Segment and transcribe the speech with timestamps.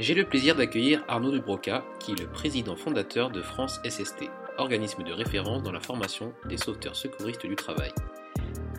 [0.00, 5.02] J'ai le plaisir d'accueillir Arnaud Dubroca, qui est le président fondateur de France SST, organisme
[5.02, 7.90] de référence dans la formation des sauveteurs secouristes du travail.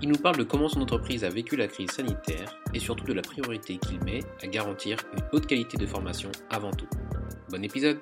[0.01, 3.13] Il nous parle de comment son entreprise a vécu la crise sanitaire et surtout de
[3.13, 6.87] la priorité qu'il met à garantir une haute qualité de formation avant tout.
[7.51, 7.99] Bon épisode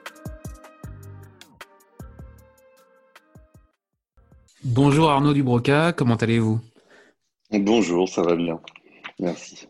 [4.64, 6.62] Bonjour Arnaud Dubroca, comment allez-vous?
[7.52, 8.62] Bonjour, ça va bien.
[9.20, 9.67] Merci.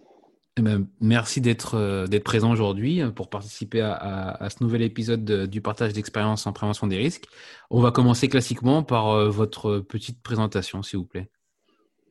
[0.60, 5.46] Eh ben, merci d'être euh, d'être présent aujourd'hui euh, pour participer à, ce nouvel épisode
[5.46, 7.28] du partage d'expérience en prévention des risques.
[7.70, 11.30] On va commencer classiquement par euh, votre petite présentation, s'il vous plaît.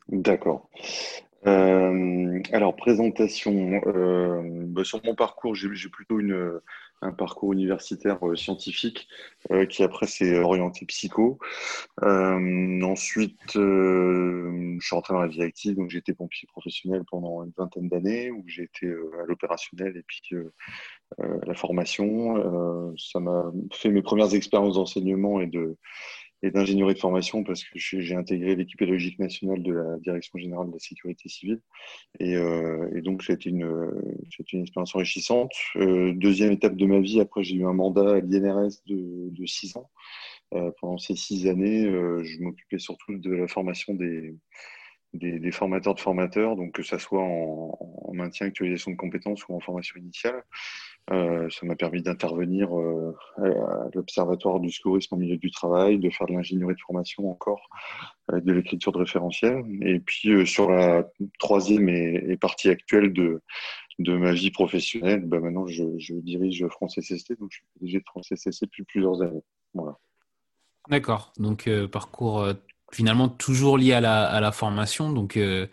[0.08, 0.70] D'accord.
[1.44, 3.82] alors, présentation.
[3.84, 6.58] Bah, sur mon parcours, j'ai plutôt une,
[7.00, 9.08] un parcours universitaire euh, scientifique
[9.50, 11.38] euh, qui après s'est orienté psycho.
[12.02, 17.44] Euh, ensuite, je suis rentré dans la vie active, donc j'ai été pompier professionnel pendant
[17.44, 20.22] une vingtaine d'années où j'ai été à l'opérationnel et puis
[21.18, 22.94] à la formation.
[22.96, 25.76] ça m'a fait mes premières expériences d'enseignement et de
[26.42, 30.68] et d'ingénierie de formation parce que j'ai intégré l'équipe pédagogique nationale de la Direction générale
[30.68, 31.60] de la sécurité civile.
[32.20, 33.90] Et, euh, et donc, c'était une,
[34.52, 35.52] une expérience enrichissante.
[35.76, 39.46] Euh, deuxième étape de ma vie, après, j'ai eu un mandat à l'INRS de, de
[39.46, 39.90] six ans.
[40.54, 44.34] Euh, pendant ces six années, euh, je m'occupais surtout de la formation des,
[45.14, 49.54] des, formateurs de formateurs, donc que ça soit en, en maintien, actualisation de compétences ou
[49.54, 50.42] en formation initiale.
[51.10, 56.10] Euh, ça m'a permis d'intervenir euh, à l'Observatoire du secourisme au milieu du travail, de
[56.10, 57.70] faire de l'ingénierie de formation encore,
[58.28, 59.64] avec de l'écriture de référentiel.
[59.82, 61.08] Et puis euh, sur la
[61.38, 63.40] troisième et, partie actuelle de,
[63.98, 67.98] de ma vie professionnelle, bah maintenant je, je, dirige France SST, donc je suis PDG
[68.00, 69.42] de France SST depuis plusieurs années.
[69.72, 69.96] Voilà.
[70.90, 72.46] D'accord, donc parcours
[72.92, 75.12] finalement toujours lié à la, à la formation.
[75.12, 75.66] Donc euh,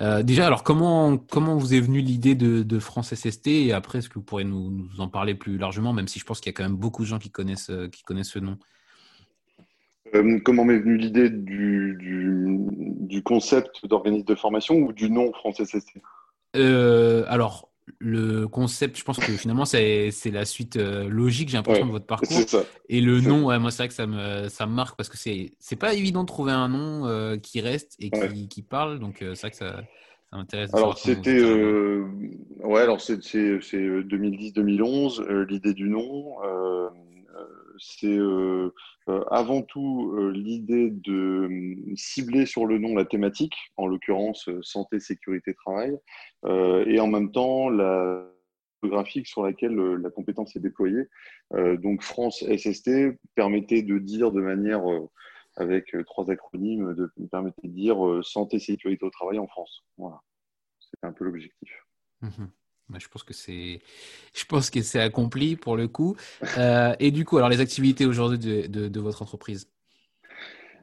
[0.00, 3.98] euh, déjà, alors comment comment vous est venue l'idée de, de, France SST et après
[3.98, 6.50] est-ce que vous pourrez nous, nous, en parler plus largement, même si je pense qu'il
[6.50, 8.58] y a quand même beaucoup de gens qui connaissent euh, qui connaissent ce nom.
[10.44, 12.58] comment m'est venue l'idée du, du,
[13.00, 15.98] du, concept d'organisme de formation ou du nom France SST
[16.54, 21.90] Alors le concept, je pense que finalement, c'est la suite euh, logique, j'ai l'impression, de
[21.90, 22.38] votre parcours.
[22.88, 25.16] Et le nom, ouais, moi, c'est vrai que ça me, ça me marque parce que
[25.16, 28.98] c'est pas évident de trouver un nom euh, qui reste et qui, qui parle.
[28.98, 29.82] Donc, euh, c'est vrai que ça,
[30.30, 30.74] ça m'intéresse.
[30.74, 31.42] Alors, c'était.
[31.42, 36.36] ouais, alors c'est 2010-2011, l'idée du nom
[37.78, 38.18] c'est
[39.30, 41.48] avant tout euh, l'idée de
[41.96, 45.96] cibler sur le nom la thématique, en l'occurrence santé, sécurité, travail,
[46.86, 48.24] et en même temps la
[48.82, 51.08] graphique sur laquelle la compétence est déployée.
[51.52, 54.82] donc France SST permettait de dire de manière,
[55.56, 59.84] avec trois acronymes, de, permettait de dire santé, sécurité au travail en France.
[59.98, 60.20] Voilà,
[60.80, 61.86] c'était un peu l'objectif.
[62.22, 62.46] Mmh
[62.98, 63.80] je pense que c'est,
[64.34, 66.16] je pense que c'est accompli pour le coup.
[66.58, 69.68] Euh, et du coup, alors les activités aujourd'hui de, votre entreprise?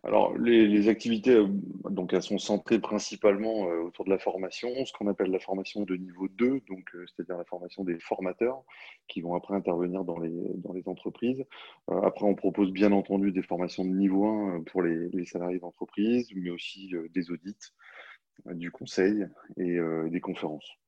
[0.03, 1.47] Alors les, activités, euh,
[1.89, 5.83] donc elles sont centrées principalement euh, autour de la formation, ce qu'on appelle la formation
[5.83, 8.63] de niveau 2, donc c'est-à-dire la formation des formateurs
[9.09, 11.43] qui vont après intervenir dans les, dans les entreprises.
[11.89, 16.49] après, on propose bien entendu des formations de niveau 1 pour les salariés d'entreprise, mais
[16.49, 17.73] aussi des audits,
[18.45, 19.27] du conseil
[19.57, 19.79] et
[20.09, 20.78] des conférences.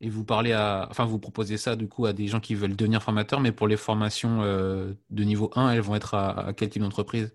[0.00, 2.76] Et vous parlez à, enfin, vous proposez ça du coup à des gens qui veulent
[2.76, 6.68] devenir formateurs, mais pour les formations euh, de niveau 1, elles vont être à, quel
[6.68, 7.32] type d'entreprise?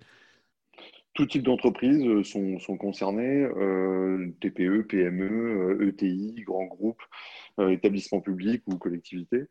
[1.14, 7.02] Tout type d'entreprises euh, sont, sont concernées, euh, TPE, PME, ETI, grands groupes.
[7.60, 9.48] établissement public ou collectivité.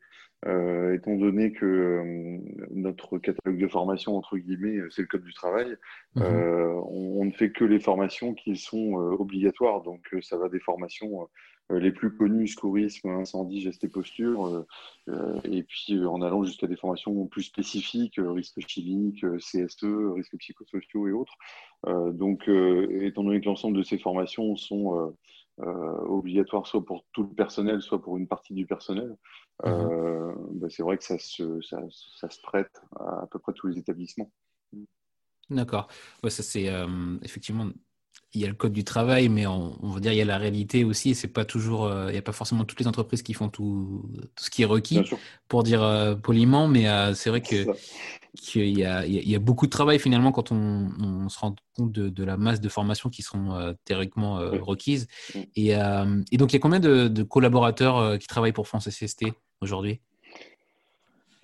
[0.47, 2.39] étant donné que
[2.71, 5.77] notre catalogue de formation, entre guillemets, c'est le code du travail,
[6.15, 6.23] mmh
[6.93, 9.83] on, ne fait que les formations qui sont obligatoires.
[9.83, 11.27] Donc, ça va des formations euh,
[11.79, 14.67] les plus connus, secourisme, incendie, geste et posture, euh,
[15.09, 19.85] euh, et puis en allant jusqu'à des formations plus spécifiques, risques chimiques, CSE,
[20.15, 21.35] risques psychosociaux et autres.
[21.87, 25.15] donc, étant donné que l'ensemble de ces formations sont
[25.59, 29.17] obligatoires soit pour tout le personnel, soit pour une partie du personnel,
[29.65, 30.33] mmh.
[30.55, 33.79] bah, c'est vrai que ça se, ça, se, prête à, à peu près tous les
[33.79, 34.31] établissements.
[35.51, 35.89] D'accord.
[36.23, 36.69] Ouais, ça c'est
[37.23, 37.71] effectivement
[38.33, 40.39] il y a le code du travail, mais on, va dire il y a la
[40.39, 41.15] réalité aussi.
[41.15, 44.09] C'est pas toujours, euh, il n'y a pas forcément toutes les entreprises qui font tout,
[44.37, 45.01] tout ce qui est requis,
[45.49, 46.69] pour dire euh, poliment.
[46.69, 47.67] Mais euh, c'est vrai que
[48.41, 51.91] qu'il y, a, il y a beaucoup de travail finalement quand on, se rend compte
[51.91, 55.09] de, la masse de formations qui sont théoriquement requises.
[55.57, 59.25] Et, et, donc il y a combien de, collaborateurs qui travaillent pour France SST
[59.61, 60.01] aujourd'hui?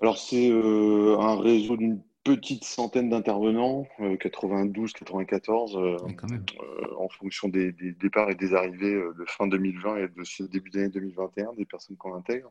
[0.01, 3.87] Alors c'est un réseau d'une petite centaine d'intervenants,
[4.19, 9.97] 92, 94, euh, euh, en fonction des, départs et des arrivées euh, de fin 2020
[9.99, 12.51] et de ce début d'année 2021, des personnes qu'on intègre,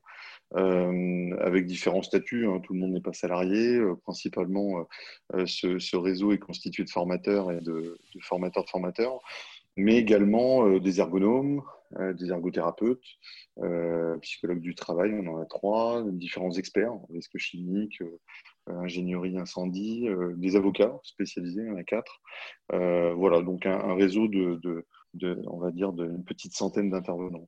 [0.53, 2.47] avec différents statuts.
[2.47, 2.61] Hein.
[2.63, 3.81] tout le monde n'est pas salarié.
[4.03, 4.87] principalement,
[5.45, 9.19] ce, réseau est constitué de formateurs et de, de formateurs de formateurs,
[9.75, 11.61] mais également des ergonomes,
[11.99, 13.17] des ergothérapeutes,
[14.21, 18.19] psychologues du travail, on en a trois, différents experts, risques chimiques, euh,
[18.67, 22.21] ingénierie incendie, euh, des avocats spécialisés, il y en a quatre.
[22.73, 24.85] Euh, voilà, donc un, réseau de,
[25.47, 27.47] on va dire, d'une petite centaine d'intervenants.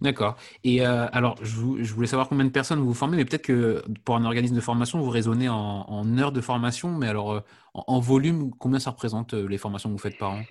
[0.00, 0.36] D'accord.
[0.64, 1.54] Et alors, je,
[1.94, 4.98] voulais savoir combien de personnes vous formez, mais peut-être que pour un organisme de formation,
[5.00, 7.44] vous raisonnez en, heures de formation, mais alors
[7.74, 10.42] en, volume, combien ça représente les formations que vous faites par an?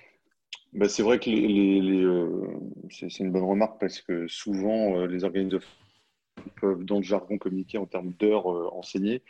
[0.72, 2.06] Ben, C'est vrai que les,
[2.90, 5.60] c'est une bonne remarque parce que souvent, les organismes de
[6.60, 9.22] peuvent, dans le jargon, communiquer en termes d'heures euh, enseignées,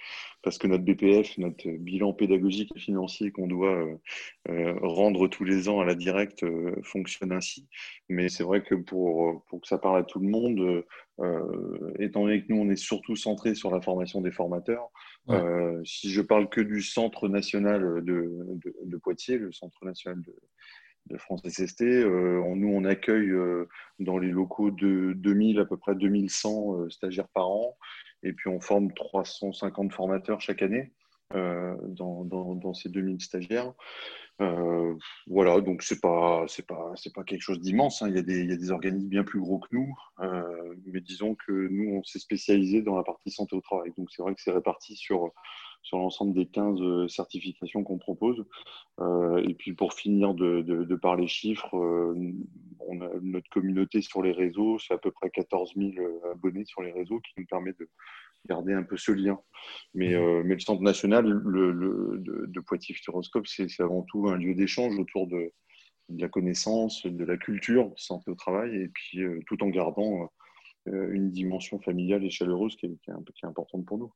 [0.42, 3.96] parce que notre BPF, notre bilan pédagogique et financier qu'on doit euh,
[4.48, 6.44] euh, rendre tous les ans à la directe,
[6.82, 7.66] fonctionne ainsi.
[8.08, 10.84] Mais c'est vrai que pour, pour que ça parle à tout le monde,
[11.98, 14.90] étant donné que nous, on est surtout centré sur la formation des formateurs,
[15.84, 18.30] si je parle que du Centre national de,
[18.84, 20.34] de Poitiers, le Centre national de,
[21.06, 21.82] de France SST.
[21.82, 23.68] Euh, nous, on accueille euh,
[23.98, 27.76] dans les locaux de 2000, à peu près 2100 euh, stagiaires par an.
[28.22, 30.92] Et puis, on forme 350 formateurs chaque année
[31.32, 33.72] dans, ces 2000 stagiaires.
[35.26, 38.02] voilà, donc c'est pas c'est pas pas quelque chose d'immense.
[38.02, 38.08] Hein.
[38.08, 39.92] Il, y a des, il, y a des organismes bien plus gros que nous,
[40.86, 43.90] mais disons que nous on s'est spécialisé dans la partie santé au travail.
[43.98, 45.32] Donc c'est vrai que c'est réparti sur
[45.84, 48.44] sur l'ensemble des 15 euh, certifications qu'on propose.
[49.00, 52.14] Euh, et puis pour finir de, de, parler chiffres, euh,
[52.81, 55.92] on a notre communauté sur les réseaux, c'est à peu près 14 000
[56.32, 57.88] abonnés sur les réseaux qui nous permet de
[58.48, 59.38] garder un peu ce lien.
[59.94, 60.42] Mais, mmh.
[60.44, 65.26] mais le Centre national le, de, Poitiers Futuroscope, c'est avant tout un lieu d'échange autour
[65.26, 65.52] de,
[66.08, 70.31] la connaissance, de la culture, santé au travail, et puis tout en gardant
[70.86, 74.12] une dimension familiale et chaleureuse qui est, qui est importante pour nous.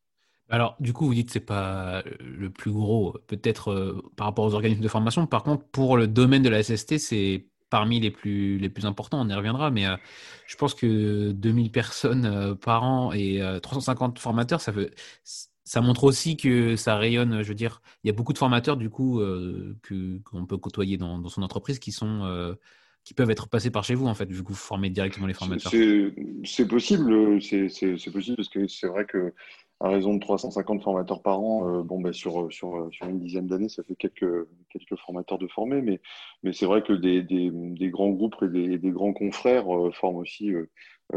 [0.50, 4.26] Alors, du coup, vous dites que ce n'est pas le plus gros, peut-être euh, par
[4.26, 5.26] rapport aux organismes de formation.
[5.26, 9.20] Par contre, pour le domaine de la SST, c'est parmi les plus, les plus importants.
[9.20, 9.70] On y reviendra.
[9.70, 9.96] Mais euh,
[10.46, 14.90] je pense que 2000 personnes euh, par an et 350 formateurs, ça, veut,
[15.64, 17.42] ça montre aussi que ça rayonne.
[17.42, 19.20] Je veux dire, il y a beaucoup de formateurs, du coup,
[20.24, 22.56] qu'on peut côtoyer dans, dans, son entreprise qui sont
[23.04, 25.32] qui peuvent être passés par chez vous, en fait, vu que vous formez directement les
[25.32, 29.32] formateurs C'est possible, c'est possible, parce que c'est vrai que
[29.80, 33.46] à raison de 350 formateurs par an, euh, bon, bah, sur, sur, sur une dizaine
[33.46, 36.00] d'années, ça fait quelques, quelques formateurs de formés, mais,
[36.42, 39.92] mais c'est vrai que des, des, des, grands groupes et des, des grands confrères euh,
[39.92, 40.66] forment aussi euh,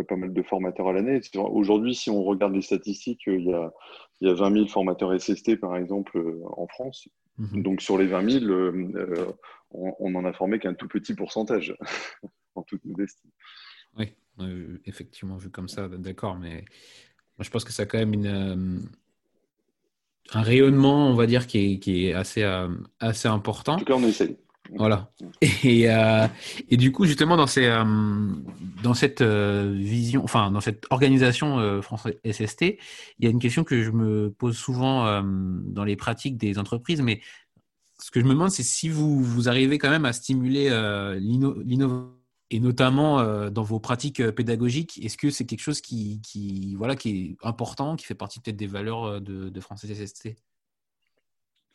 [0.07, 1.19] pas mal de formateurs à l'année.
[1.35, 3.73] Aujourd'hui, si on regarde les statistiques, il y a,
[4.21, 7.09] il y a 20 000 formateurs SST, par exemple, en France.
[7.39, 7.63] Mhm.
[7.63, 9.35] Donc sur les 20 000,
[9.71, 11.75] on, on en a formé qu'un tout petit pourcentage,
[12.55, 13.29] en toute modestie.
[13.97, 14.13] Oui,
[14.85, 16.63] effectivement, vu comme ça, d'accord, mais
[17.39, 18.79] je pense que ça a quand même une, euh,
[20.33, 22.69] un rayonnement, on va dire, qui est, qui est assez, euh,
[22.99, 23.73] assez important.
[23.73, 24.37] En tout cas, on essaye.
[24.75, 25.11] Voilà.
[25.63, 26.27] Et, euh,
[26.69, 27.67] et, du coup, justement, dans, ces,
[28.83, 32.77] dans cette vision, enfin, dans cette organisation France SST,
[33.19, 37.01] il y a une question que je me pose souvent dans les pratiques des entreprises,
[37.01, 37.19] mais
[37.99, 40.69] ce que je me demande, c'est si vous, vous arrivez quand même à stimuler
[41.19, 42.20] l'innovation
[42.51, 46.75] et notamment euh, dans vos pratiques euh, pédagogiques, est-ce que c'est quelque chose qui, qui,
[46.75, 50.35] voilà, qui est important, qui fait partie peut-être des valeurs euh, de, de France SST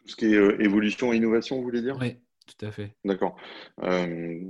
[0.01, 1.97] Tout ce qui est évolution et innovation, vous voulez dire?
[1.99, 2.95] Oui, tout à fait.
[3.05, 3.37] D'accord.
[3.83, 4.41] Euh,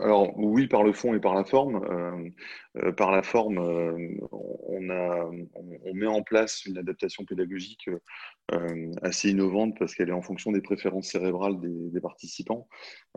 [0.00, 1.82] alors oui, par le fond et par la forme.
[1.90, 2.30] Euh,
[2.84, 3.58] euh, par la forme,
[4.30, 4.80] on,
[5.94, 7.88] met en place une adaptation pédagogique
[9.02, 12.68] assez innovante parce qu'elle est en fonction des préférences cérébrales des, participants.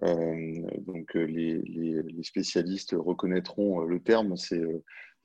[0.02, 4.62] donc les, les, spécialistes reconnaîtront le terme, c'est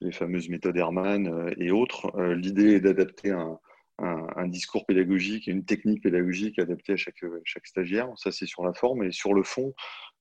[0.00, 2.10] les fameuses méthodes Hermann et autres.
[2.34, 3.58] L'idée est d'adapter un
[4.02, 8.08] un, discours pédagogique et une technique pédagogique adaptée à chaque, chaque stagiaire.
[8.16, 9.04] Ça, c'est sur la forme.
[9.04, 9.74] Et sur le fond,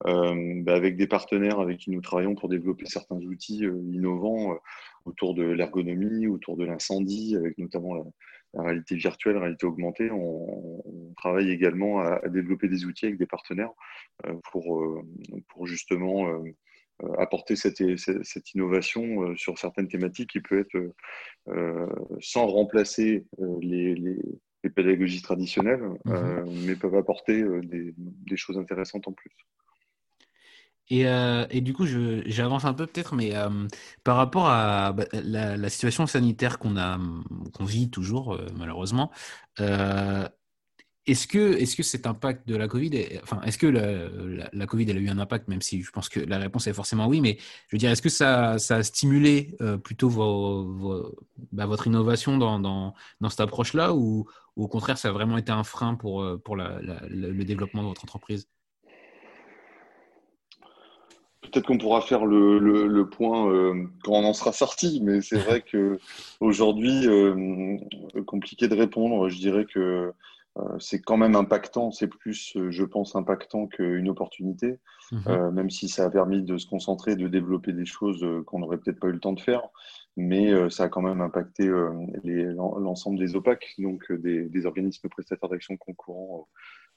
[0.07, 4.53] euh, bah, avec des partenaires avec qui nous travaillons pour développer certains outils euh, innovants
[4.53, 4.57] euh,
[5.05, 7.95] autour de l'ergonomie, autour de l'incendie, avec notamment
[8.53, 10.09] la, réalité virtuelle, la réalité augmentée.
[10.11, 13.71] On, travaille également à, à, développer des outils avec des partenaires
[14.51, 15.03] pour,
[15.65, 16.27] justement
[17.17, 20.93] apporter cette, cette, innovation euh, sur certaines thématiques qui peut être
[21.47, 21.87] euh,
[22.19, 23.25] sans remplacer
[23.61, 26.65] les, les, pédagogies traditionnelles, mhm.
[26.65, 29.31] mais peuvent apporter des, des, choses intéressantes en plus.
[30.89, 31.05] Et,
[31.49, 31.85] et, du coup,
[32.25, 33.31] j'avance un peu peut-être, mais
[34.03, 36.75] par rapport à bah, la, la, situation sanitaire qu'on
[37.53, 39.11] qu'on vit toujours malheureusement,
[41.05, 44.97] est-ce que, cet impact de la Covid, est, enfin, est-ce que la, la, Covid elle
[44.97, 47.37] a eu un impact, même si je pense que la réponse est forcément oui, mais
[47.67, 51.15] je veux dire, est-ce que ça, ça a stimulé euh, plutôt vos,
[51.51, 55.51] bah, votre innovation dans, dans, dans cette approche-là, ou, au contraire, ça a vraiment été
[55.51, 58.47] un frein pour, euh, pour la, le développement de votre entreprise?
[61.51, 65.39] Peut-être qu'on pourra faire le, le, point euh, quand on en sera sorti, mais c'est
[65.39, 65.97] vrai que
[66.41, 67.07] aujourd'hui,
[68.25, 69.29] compliqué de répondre.
[69.29, 70.11] Je dirais que euh,
[70.79, 74.79] c'est quand même impactant, c'est plus, euh, je pense, impactant qu'une opportunité,
[75.11, 75.23] mhm.
[75.27, 78.77] euh, même si ça a permis de se concentrer, de développer des choses qu'on n'aurait
[78.77, 79.61] peut-être pas eu le temps de faire,
[80.17, 81.71] mais ça a quand même impacté
[82.25, 86.47] l'ensemble des OPAC, donc des, organismes prestataires d'action concourant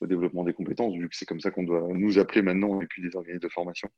[0.00, 2.86] au développement des compétences, vu que c'est comme ça qu'on doit nous appeler maintenant, et
[2.86, 3.88] puis des organismes de formation.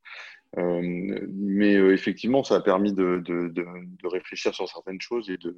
[0.56, 5.56] mais effectivement, ça a permis de, de, réfléchir sur certaines choses et de,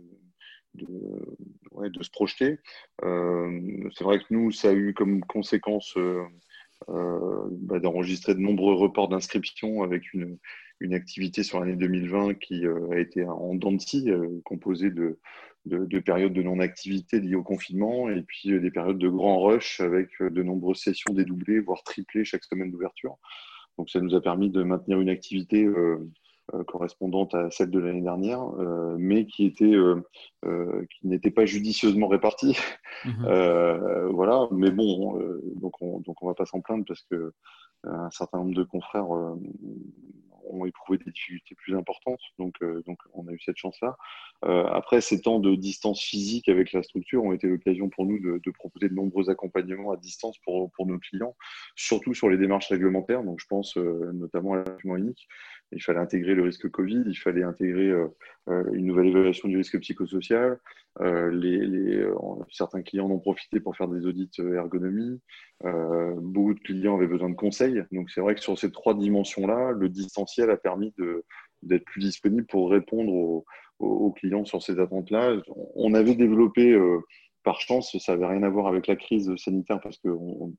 [0.77, 2.59] de, se projeter.
[3.05, 6.23] Euh, c'est vrai que nous, ça a eu comme conséquence euh,
[6.89, 10.39] euh, bah, d'enregistrer de nombreux reports d'inscription avec une,
[10.81, 13.77] une, activité sur l'année 2020 qui a été en dents
[14.45, 15.19] composée de,
[15.65, 20.11] de, périodes de non-activité liées au confinement et puis des périodes de grand rush avec
[20.21, 23.17] de nombreuses sessions dédoublées, voire triplées chaque semaine d'ouverture.
[23.79, 25.67] Donc ça nous a permis de maintenir une activité
[26.67, 30.03] correspondante à celle de l'année dernière, euh, mais qui était euh,
[30.45, 32.57] qui n'était pas judicieusement répartie.
[33.05, 34.09] Mhm.
[34.13, 35.19] voilà, mais bon,
[35.57, 37.33] donc on donc on va pas s'en plaindre parce que
[37.85, 39.07] un certain nombre de confrères
[40.49, 42.21] ont éprouvé des difficultés plus importantes.
[42.39, 42.55] Donc,
[42.87, 43.97] donc on a eu cette chance-là.
[44.43, 48.41] après, ces temps de distance physique avec la structure ont été l'occasion pour nous de,
[48.45, 51.37] de, proposer de nombreux accompagnements à distance pour, pour nos clients,
[51.75, 53.23] surtout sur les démarches réglementaires.
[53.23, 55.29] Donc, je pense notamment à la unique
[55.73, 58.07] il fallait intégrer le risque Covid, il fallait intégrer euh,
[58.49, 60.59] euh, une nouvelle évaluation du risque psychosocial.
[61.01, 62.15] Euh,
[62.51, 65.21] certains clients en ont profité pour faire des audits ergonomie.
[65.63, 67.83] beaucoup de clients avaient besoin de conseils.
[67.93, 70.95] Donc c'est vrai que sur ces trois dimensions-là, le distanciel a permis
[71.63, 73.45] d'être plus disponible pour répondre
[73.79, 75.37] aux clients sur ces attentes-là.
[75.75, 76.79] On avait développé
[77.43, 80.09] par chance, ça n'avait rien à voir avec la crise sanitaire parce que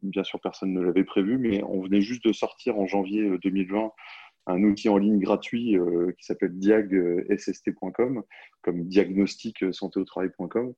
[0.03, 3.91] bien sûr personne ne l'avait prévu, mais on venait juste de sortir en janvier 2020
[4.47, 8.23] un outil en ligne gratuit euh, qui s'appelle diagsst.com,
[8.61, 10.73] comme diagnostic santé au travail.com.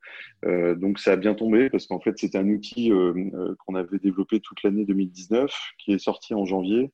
[0.45, 3.99] Euh, donc ça a bien tombé parce qu'en fait c'est un outil euh, qu'on avait
[3.99, 6.91] développé toute l'année 2019, qui est sorti en janvier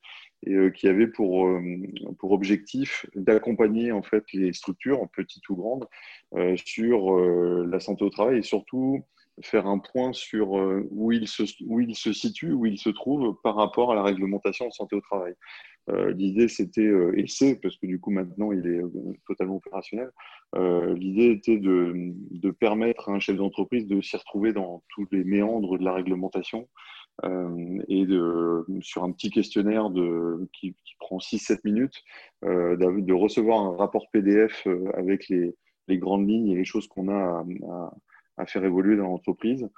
[0.48, 1.50] et qui avait pour,
[2.20, 5.88] pour objectif d'accompagner en fait les structures, petites ou grandes,
[6.56, 9.04] sur la santé au travail et surtout
[9.42, 10.52] faire un point sur
[10.92, 14.04] où il, se, où il se situe, où il se trouve par rapport à la
[14.04, 15.34] réglementation en santé au travail.
[15.90, 18.90] Euh, l'idée, c'était, euh, et c'est, parce que du coup maintenant il est euh,
[19.28, 20.10] totalement opérationnel,
[20.96, 25.26] l'idée était de, de, permettre à un chef d'entreprise de s'y retrouver dans tous les
[25.26, 26.70] méandres de la réglementation
[27.24, 32.02] et de, sur un petit questionnaire de, qui, prend 6-7 minutes,
[32.42, 35.54] de recevoir un rapport PDF avec les,
[35.90, 37.94] les, grandes lignes et les choses qu'on a à,
[38.46, 39.70] faire évoluer dans l'entreprise.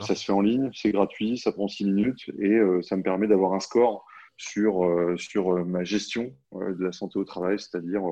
[0.00, 3.28] ça se fait en ligne, c'est gratuit, ça prend 6 minutes et ça me permet
[3.28, 4.04] d'avoir un score
[4.36, 8.02] sur, euh, sur euh, ma gestion euh, de la santé au travail, c'est-à-dire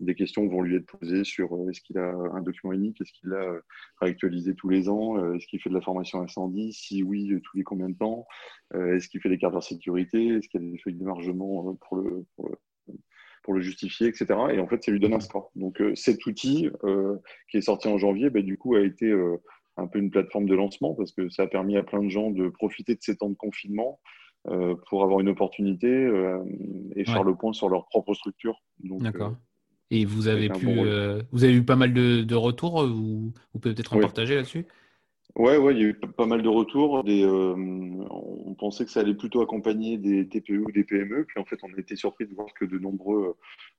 [0.00, 3.28] des questions vont lui être posées sur est-ce qu'il a un document unique, est-ce qu'il
[3.28, 3.60] l'a
[4.00, 7.62] réactualisé tous les ans, est-ce qu'il fait de la formation incendie, si oui, tous les
[7.62, 8.26] combien de temps,
[8.74, 11.98] est-ce qu'il fait des cartes de sécurité, est-ce qu'il y a des feuilles d'émargement pour
[11.98, 12.56] le, pour le,
[13.60, 14.26] justifier, etc.
[14.52, 15.50] Et en fait, ça lui donne un score.
[15.54, 16.70] Donc cet outil
[17.50, 19.12] qui est sorti en janvier, bah, du coup, a été
[19.76, 22.30] un peu une plateforme de lancement parce que ça a permis à plein de gens
[22.30, 24.00] de profiter de ces temps de confinement
[24.88, 26.10] pour avoir une opportunité
[26.96, 28.62] et faire le point sur leur propre structure.
[28.80, 29.36] D'accord.
[29.90, 30.66] Et vous avez pu,
[31.30, 34.66] vous avez eu pas mal de, retours, vous, vous pouvez peut-être en partager là-dessus?
[35.36, 37.02] Ouais, ouais, il y a eu pas mal de retours.
[37.02, 41.40] Des, euh, on pensait que ça allait plutôt accompagner des TPE ou des PME, puis
[41.40, 43.36] en fait, on a été surpris de voir que de nombreux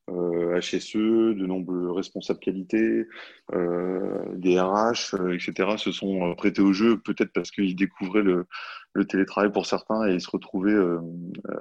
[0.09, 3.07] euh, HSE, de nombreux responsables qualité,
[3.53, 8.21] euh, des RH, euh, etc., se sont euh, prêtés au jeu, peut-être parce qu'ils découvraient
[8.21, 8.45] le,
[8.93, 10.99] le, télétravail pour certains et ils se retrouvaient euh,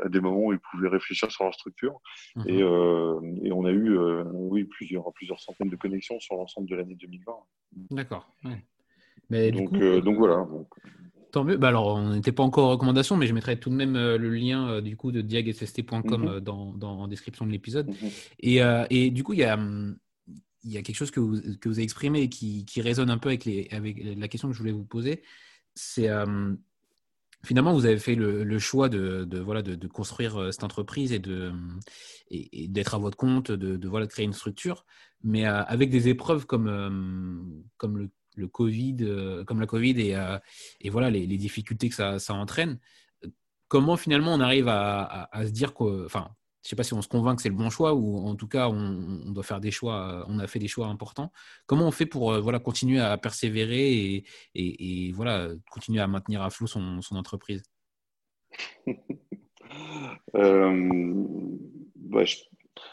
[0.04, 2.00] à des moments où ils pouvaient réfléchir sur leur structure.
[2.34, 3.96] Mmh et, et, on a eu,
[4.32, 7.32] oui, plusieurs, plusieurs centaines de connexions sur l'ensemble de l'année 2020.
[7.90, 8.28] D'accord.
[8.44, 8.64] Ouais
[9.30, 10.46] donc, euh, donc voilà.
[11.32, 11.56] Tant mieux.
[11.56, 14.18] Bah alors, on n'était pas encore en recommandation, mais je mettrai tout de même euh,
[14.18, 16.40] le lien euh, du coup de diagsst.com mhm.
[16.40, 17.88] dans, dans, en description de l'épisode.
[17.88, 18.10] Mhm.
[18.40, 19.96] et, et, du coup, il y a, hum,
[20.62, 23.10] il y a quelque chose que vous, que vous avez exprimé et qui, qui, résonne
[23.10, 25.22] un peu avec, les, avec la question que je voulais vous poser.
[25.74, 26.08] C'est
[27.42, 31.18] finalement, vous avez fait le, choix de, de voilà, de, de, construire cette entreprise et
[31.18, 31.52] d'être
[32.30, 34.86] et, d'être à votre compte, de, voilà, de créer une structure,
[35.22, 40.38] mais avec des épreuves comme, comme le le Covid, euh, comme la Covid et, euh,
[40.90, 42.78] voilà les, difficultés que ça, entraîne.
[43.68, 46.30] Comment finalement on arrive à, se dire que, enfin,
[46.62, 48.46] je sais pas si on se convainc que c'est le bon choix ou en tout
[48.48, 51.32] cas on, doit faire des choix, on a fait des choix importants.
[51.66, 54.24] Comment on fait pour euh, voilà continuer à persévérer
[54.54, 57.62] et, voilà continuer à maintenir à flot son, entreprise?
[62.14, 62.22] Bah,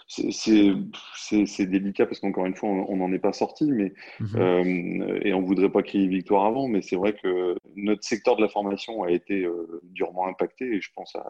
[0.07, 4.35] c'est délicat parce qu'encore une fois, on n'en est pas sorti, mais mhm.
[4.35, 8.41] euh, et on voudrait pas crier victoire avant, mais c'est vrai que notre secteur de
[8.41, 11.25] la formation a été euh, durement impacté, et je pense à,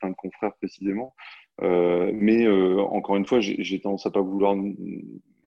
[0.00, 1.14] plein de confrères précisément.
[1.62, 4.56] Euh, mais encore une fois, j'ai tendance à pas vouloir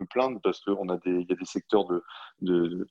[0.09, 1.85] plaindre parce qu'il a des, y a des secteurs
[2.41, 2.87] de,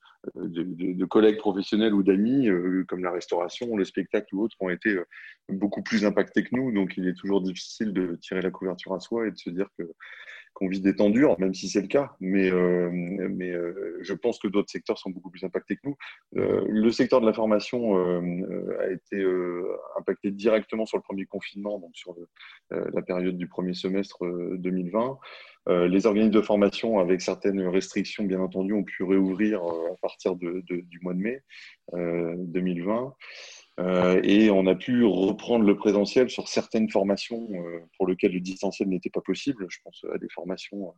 [1.05, 5.05] collègues professionnels ou d'amis, euh, comme la restauration, le spectacle ou autres, ont été euh,
[5.49, 6.71] beaucoup plus impactés que nous.
[6.71, 9.67] Donc, il est toujours difficile de tirer la couverture à soi et de se dire
[9.77, 9.83] que
[10.53, 12.15] qu'on vit des temps durs, même si c'est le cas.
[12.19, 15.97] Mais, euh, mais euh, je pense que d'autres secteurs sont beaucoup plus impactés que nous.
[16.37, 17.95] Euh, le secteur de la formation
[18.79, 19.23] a été
[19.97, 22.15] impacté directement sur le premier confinement, donc sur
[22.71, 24.25] la période du premier semestre
[24.57, 25.17] 2020.
[25.67, 30.99] les organismes de formation, avec certaines restrictions, bien entendu, ont pu réouvrir à partir du
[31.01, 31.43] mois de mai
[31.93, 33.13] 2020.
[33.79, 38.39] Euh, et on a pu reprendre le présentiel sur certaines formations euh, pour lesquelles le
[38.39, 39.65] distanciel n'était pas possible.
[39.69, 40.91] Je pense à des formations euh,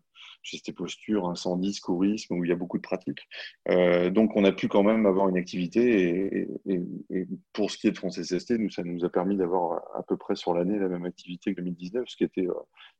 [0.43, 3.27] gestes posture, incendie, secourisme, où il y a beaucoup de pratiques.
[3.69, 6.35] Euh, donc on a pu quand même avoir une activité.
[6.35, 9.37] Et, et, et pour ce qui est de France SST, nous, ça nous a permis
[9.37, 12.47] d'avoir à peu près sur l'année la même activité que 2019, ce qui, était,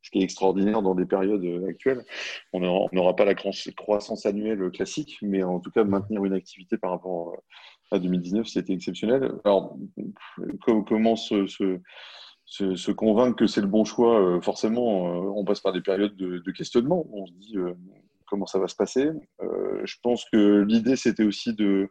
[0.01, 2.05] ce qui est extraordinaire dans des périodes actuelles.
[2.53, 6.91] On n'aura pas la croissance annuelle classique, mais en tout cas maintenir une activité par
[6.91, 7.35] rapport
[7.91, 9.31] à 2019, c'était exceptionnel.
[9.43, 9.77] Alors,
[10.87, 11.45] comment se,
[12.45, 16.15] se, convaincre que c'est le bon choix euh, Forcément, euh, on passe par des périodes
[16.15, 17.05] de, questionnement.
[17.11, 17.73] On se dit euh,
[18.27, 19.09] comment ça va se passer?
[19.83, 21.89] je pense que l'idée, c'était aussi de,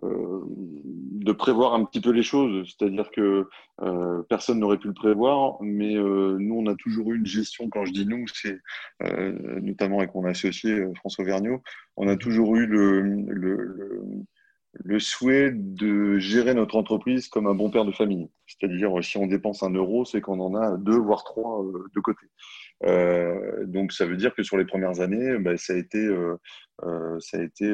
[0.00, 2.66] de prévoir un petit peu les choses.
[2.66, 3.48] C'est-à-dire que
[3.82, 7.68] euh, personne n'aurait pu le prévoir, mais euh, nous, on a toujours eu une gestion.
[7.70, 8.58] Quand je dis nous, c'est
[9.00, 11.62] notamment avec mon associé François Vergniaud,
[11.96, 14.24] on a toujours eu le,
[14.98, 18.28] souhait de gérer notre entreprise comme un bon père de famille.
[18.46, 22.26] C'est-à-dire, si on dépense un euro, c'est qu'on en a deux, voire trois de côté.
[22.84, 26.36] Euh, donc ça veut dire que sur les premières années, bah, ça a été, euh,
[26.84, 27.72] euh, ça a été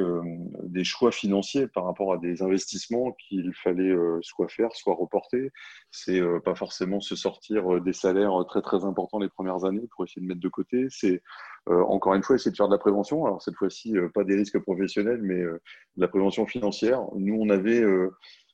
[0.65, 5.51] des choix financiers par rapport à des investissements qu'il fallait soit faire, soit reporter.
[5.91, 10.23] C'est pas forcément se sortir des salaires très très importants les premières années pour essayer
[10.23, 10.87] de mettre de côté.
[10.91, 11.23] C'est
[11.67, 13.25] encore une fois essayer de faire de la prévention.
[13.25, 15.61] Alors cette fois-ci, pas des risques professionnels, mais de
[15.97, 17.03] la prévention financière.
[17.17, 17.83] Nous, on avait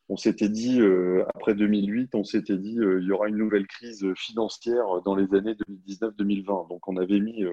[0.08, 3.66] on s'était dit, euh, après 2008, on s'était dit, euh, il y aura une nouvelle
[3.66, 6.68] crise financière dans les années 2019-2020.
[6.68, 7.44] Donc, on avait mis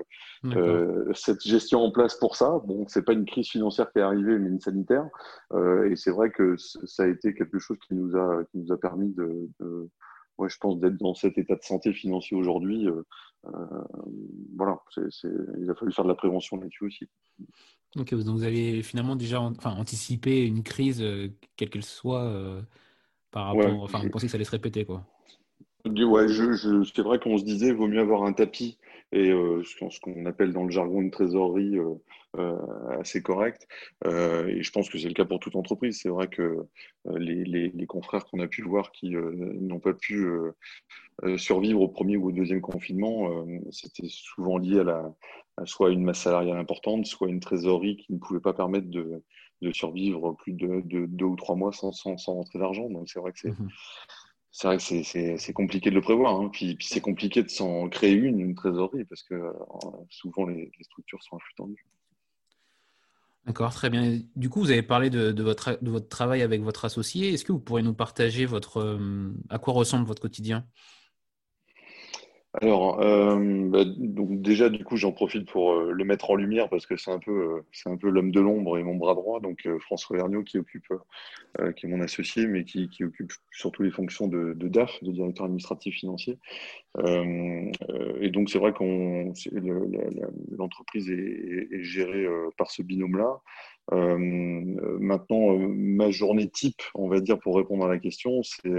[0.46, 2.62] euh, cette gestion en place pour ça.
[2.66, 5.08] Bon, c'est pas une crise financière qui est arrivée, mais une sanitaire.
[5.54, 8.78] et c'est vrai que ça a été quelque chose qui nous a, qui nous a
[8.78, 9.90] permis de, de
[10.50, 12.88] je pense d'être dans cet état de santé financier aujourd'hui.
[14.56, 17.08] voilà, il a fallu faire de la prévention là-dessus aussi.
[17.96, 21.28] Donc vous avez finalement déjà enfin, anticipé une crise, euh,
[21.58, 22.62] quelle qu'elle soit, euh,
[23.32, 23.84] par rapport.
[23.84, 25.06] Enfin, vous pensez que ça allait se répéter, quoi?
[25.86, 28.78] Ouais, je, c'est vrai qu'on se disait, vaut mieux avoir un tapis
[29.12, 31.78] et euh, ce qu'on appelle dans le jargon une trésorerie
[33.00, 33.68] assez correcte.
[34.06, 36.00] et je pense que c'est le cas pour toute entreprise.
[36.02, 36.66] C'est vrai que
[37.06, 40.26] les, confrères qu'on a pu voir qui n'ont pas pu
[41.36, 45.14] survivre au premier ou au deuxième confinement, c'était souvent lié à
[45.66, 49.24] soit une masse salariale importante, soit une trésorerie qui ne pouvait pas permettre de,
[49.74, 52.90] survivre plus de, deux ou trois mois sans, sans, rentrer d'argent.
[52.90, 53.70] Donc c'est vrai que c'est mhm.
[54.52, 56.40] C'est vrai que c'est compliqué de le prévoir.
[56.40, 56.50] Hein.
[56.52, 59.54] Puis, c'est compliqué de s'en créer une, une trésorerie, parce que
[60.10, 61.86] souvent les, structures sont un flux tendu.
[63.46, 64.20] D'accord, très bien.
[64.36, 67.34] Du coup, vous avez parlé de, votre, de votre travail avec votre associé.
[67.34, 70.68] Est-ce que vous pourriez nous partager votre, euh, à quoi ressemble votre quotidien?
[72.54, 76.68] Alors, euh, bah, donc déjà, du coup, j'en profite pour euh, le mettre en lumière
[76.68, 79.40] parce que c'est un peu, euh, peu l'homme de l'ombre et mon bras droit.
[79.40, 80.88] Donc, François Vergniaud qui occupe,
[81.78, 85.96] qui est mon associé, mais qui, occupe surtout les fonctions de, DAF, de directeur administratif
[85.96, 86.38] financier.
[87.06, 89.34] et donc, c'est vrai qu'on,
[90.58, 93.40] l'entreprise est, gérée par ce binôme-là.
[93.92, 98.72] maintenant, ma journée type, on va dire, pour répondre à la question, c'est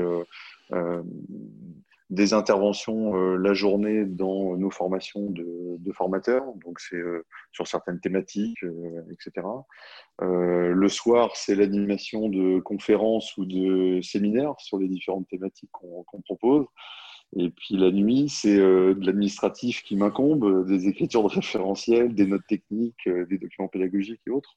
[2.13, 8.01] des interventions euh, la journée dans nos formations de, formateurs, donc c'est euh, sur certaines
[8.01, 9.47] thématiques, euh, etc.
[10.21, 16.67] le soir, c'est l'animation de conférences ou de séminaires sur les différentes thématiques qu'on propose.
[17.37, 22.47] Et puis la nuit, c'est de l'administratif qui m'incombe, des écritures de référentiels, des notes
[22.47, 24.57] techniques, des documents pédagogiques et autres.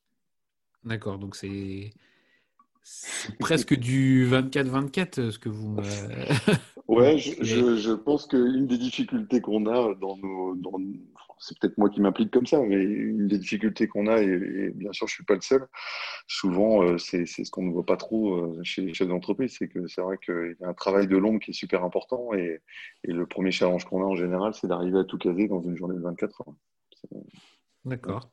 [0.84, 1.91] D'accord, donc c'est
[3.39, 5.78] presque du 24-24 ce que vous.
[6.88, 7.43] Ouais, je,
[7.78, 10.56] je, pense qu'une des difficultés qu'on a dans nos.
[10.56, 10.80] Dans,
[11.39, 14.93] c'est peut-être moi qui m'implique comme ça, mais une des difficultés qu'on a, et, bien
[14.93, 15.67] sûr, je ne suis pas le seul,
[16.28, 19.67] souvent, euh, c'est ce qu'on ne voit pas trop euh, chez les chefs d'entreprise, c'est
[19.67, 22.62] que c'est vrai qu'il y a un travail de l'ombre qui est super important, et,
[23.04, 25.76] et le premier challenge qu'on a en général, c'est d'arriver à tout caser dans une
[25.76, 26.56] journée de 24 heures.
[27.84, 28.32] D'accord.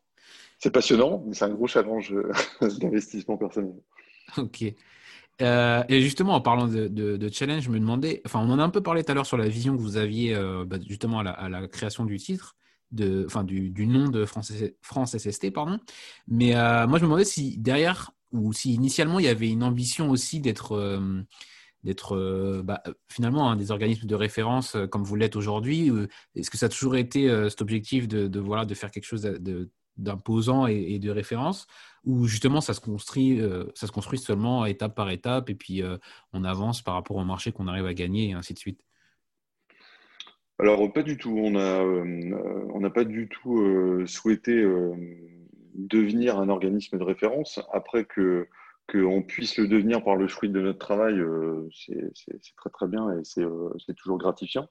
[0.58, 2.30] C'est passionnant, mais c'est un gros challenge euh,
[2.80, 3.74] d'investissement personnel.
[4.36, 4.64] Ok.
[5.42, 8.70] Euh, et justement, en parlant de, challenge, je me demandais, enfin, on en a un
[8.70, 11.48] peu parlé tout à l'heure sur la vision que vous aviez euh, bah, justement à
[11.48, 12.56] la, création du titre,
[12.92, 15.78] de, enfin, du, nom de France, France SST, pardon.
[16.28, 19.62] Mais euh, moi, je me demandais si derrière, ou si initialement, il y avait une
[19.62, 21.00] ambition aussi d'être
[21.84, 25.90] d'être bah, finalement un des organismes de référence comme vous l'êtes aujourd'hui
[26.36, 29.28] Est-ce que ça a toujours été cet objectif de, voilà, de faire quelque chose
[29.96, 31.66] d'imposant et, de référence
[32.04, 35.82] ou justement ça se construit, euh, ça se construit seulement étape par étape et puis
[35.82, 35.98] euh,
[36.32, 38.80] on avance par rapport au marché qu'on arrive à gagner et ainsi de suite
[40.58, 41.36] Alors pas du tout.
[41.36, 44.64] On a, euh, on n'a pas du tout souhaité
[45.74, 47.60] devenir un organisme de référence.
[47.72, 48.48] Après que
[48.90, 51.14] qu'on puisse le devenir par le fruit de notre travail,
[51.72, 54.68] c'est très très bien et c'est toujours gratifiant.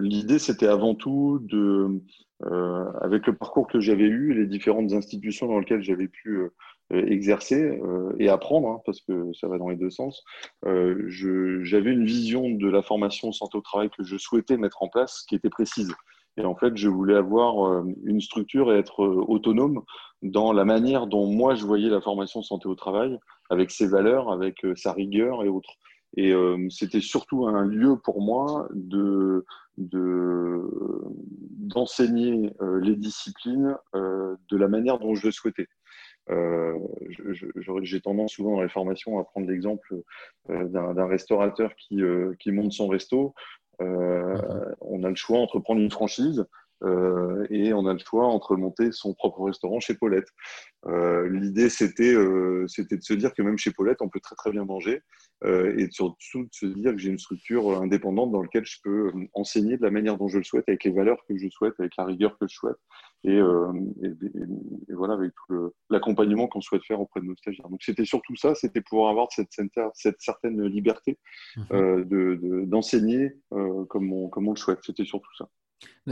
[0.00, 2.00] L'idée, c'était avant tout de,
[2.44, 6.50] euh, avec le parcours que j'avais eu les différentes institutions dans lesquelles j'avais pu euh,
[6.90, 10.24] exercer euh, et apprendre, hein, parce que ça va dans les deux sens,
[10.62, 15.24] j'avais une vision de la formation santé au travail que je souhaitais mettre en place
[15.28, 15.92] qui était précise.
[16.36, 19.82] Et en fait, je voulais avoir une structure et être autonome
[20.22, 23.18] dans la manière dont moi je voyais la formation santé au travail,
[23.50, 25.74] avec ses valeurs, avec sa rigueur et autres.
[26.16, 26.32] Et
[26.70, 29.44] c'était surtout un lieu pour moi de,
[31.68, 35.68] d'enseigner euh, les disciplines euh, de la manière dont je le souhaitais.
[36.30, 36.76] Euh,
[37.82, 40.02] j'ai tendance souvent dans les formations à prendre l'exemple
[40.48, 42.02] d'un restaurateur qui,
[42.38, 43.34] qui, monte son resto.
[43.80, 44.74] Mhm.
[44.82, 46.44] On a le choix entre prendre une franchise
[46.84, 50.28] euh, et on a le choix entre monter son propre restaurant chez Paulette.
[50.86, 54.36] Euh, L'idée, c'était euh, c'était de se dire que même chez Paulette, on peut très
[54.36, 55.02] très bien manger
[55.44, 59.76] et surtout de se dire que j'ai une structure indépendante dans laquelle je peux enseigner
[59.76, 62.06] de la manière dont je le souhaite, avec les valeurs que je souhaite, avec la
[62.06, 62.76] rigueur que je souhaite
[63.22, 64.08] et, et,
[64.88, 67.68] et, voilà, avec tout l'accompagnement qu'on souhaite faire auprès de nos stagiaires.
[67.68, 69.52] Donc c'était surtout ça, c'était pouvoir avoir cette,
[69.94, 71.20] cette certaine liberté
[71.56, 72.64] mmh.
[72.64, 74.80] d'enseigner de, comme, on, comme on le souhaite.
[74.82, 75.48] C'était surtout ça.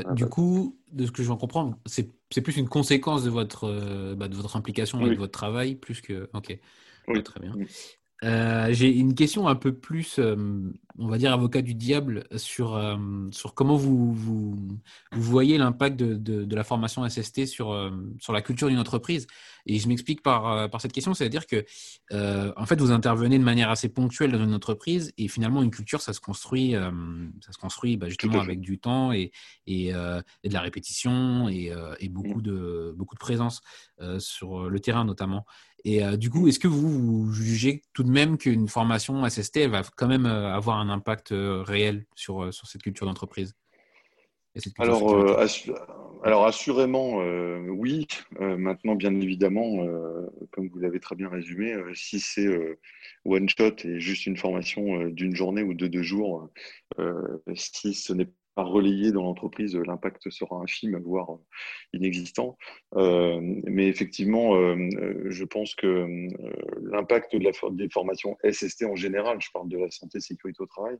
[0.04, 0.30] Ah, du bah.
[0.30, 4.28] coup, de ce que je vais comprendre, c'est plus une conséquence de votre, euh, bah,
[4.28, 6.28] de votre implication et de votre travail, plus que.
[6.34, 6.58] Ok,
[7.08, 7.22] oui.
[7.22, 7.54] très bien.
[8.24, 10.36] Euh, j'ai une question un peu plus, euh,
[10.98, 12.96] on va dire, avocat du diable sur, euh,
[13.30, 14.56] sur comment vous, vous,
[15.12, 19.26] voyez l'impact de, de, la formation SST sur, sur la culture d'une entreprise.
[19.66, 21.64] Et je m'explique par, par cette question, c'est-à-dire que,
[22.56, 26.00] en fait, vous intervenez de manière assez ponctuelle dans une entreprise et finalement, une culture,
[26.00, 29.32] ça se construit, ça se construit bah, justement avec du temps et,
[29.66, 32.42] et, et, de la répétition et, et beaucoup, mmh.
[32.42, 33.60] de, beaucoup de présence
[34.18, 35.44] sur le terrain notamment.
[35.86, 39.82] Et euh, du coup, est-ce que vous, jugez tout de même qu'une formation SST va
[39.96, 43.54] quand même euh, avoir un impact euh, réel sur, sur cette culture d'entreprise
[44.78, 45.38] alors,
[46.24, 47.18] alors, assurément,
[47.68, 48.06] oui.
[48.40, 49.86] maintenant, bien évidemment,
[50.50, 52.48] comme vous l'avez très bien résumé, si c'est
[53.26, 56.48] one shot et juste une formation d'une journée ou de deux jours,
[57.54, 58.30] si ce n'est
[58.62, 61.38] relayé dans l'entreprise, l'impact sera infime, voire
[61.92, 62.56] inexistant.
[62.94, 66.06] mais effectivement, je pense que
[66.82, 70.96] l'impact de des formations SST en général, je parle de la santé, sécurité au travail,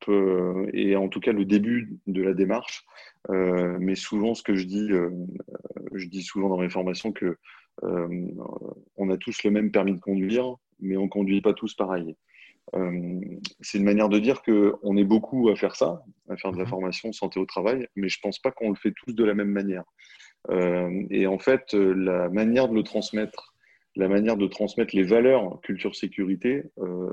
[0.00, 2.84] peut, et en tout cas le début de la démarche.
[3.28, 4.90] mais souvent, ce que je dis,
[5.92, 7.36] je dis souvent dans mes formations que
[7.82, 12.16] on a tous le même permis de conduire, mais on ne conduit pas tous pareil.
[12.74, 13.20] Euh,
[13.60, 16.64] c'est une manière de dire qu'on est beaucoup à faire ça, à faire de la
[16.64, 16.70] mhm.
[16.70, 19.34] formation santé au travail, mais je ne pense pas qu'on le fait tous de la
[19.34, 19.84] même manière.
[20.50, 23.54] Euh, et en fait, euh, la manière de le transmettre,
[23.96, 26.64] la manière de transmettre les valeurs culture-sécurité,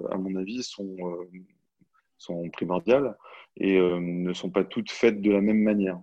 [0.09, 0.97] à mon avis, sont,
[2.17, 3.15] sont primordiales
[3.57, 6.01] et ne sont pas toutes faites de la même manière.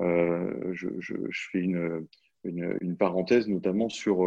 [0.00, 1.14] Je, je,
[1.52, 2.08] fais une,
[2.42, 4.24] une, une, parenthèse notamment sur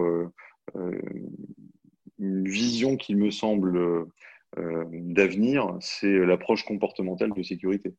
[2.18, 4.08] une vision qui me semble
[4.58, 7.96] d'avenir, c'est l'approche comportementale de sécurité.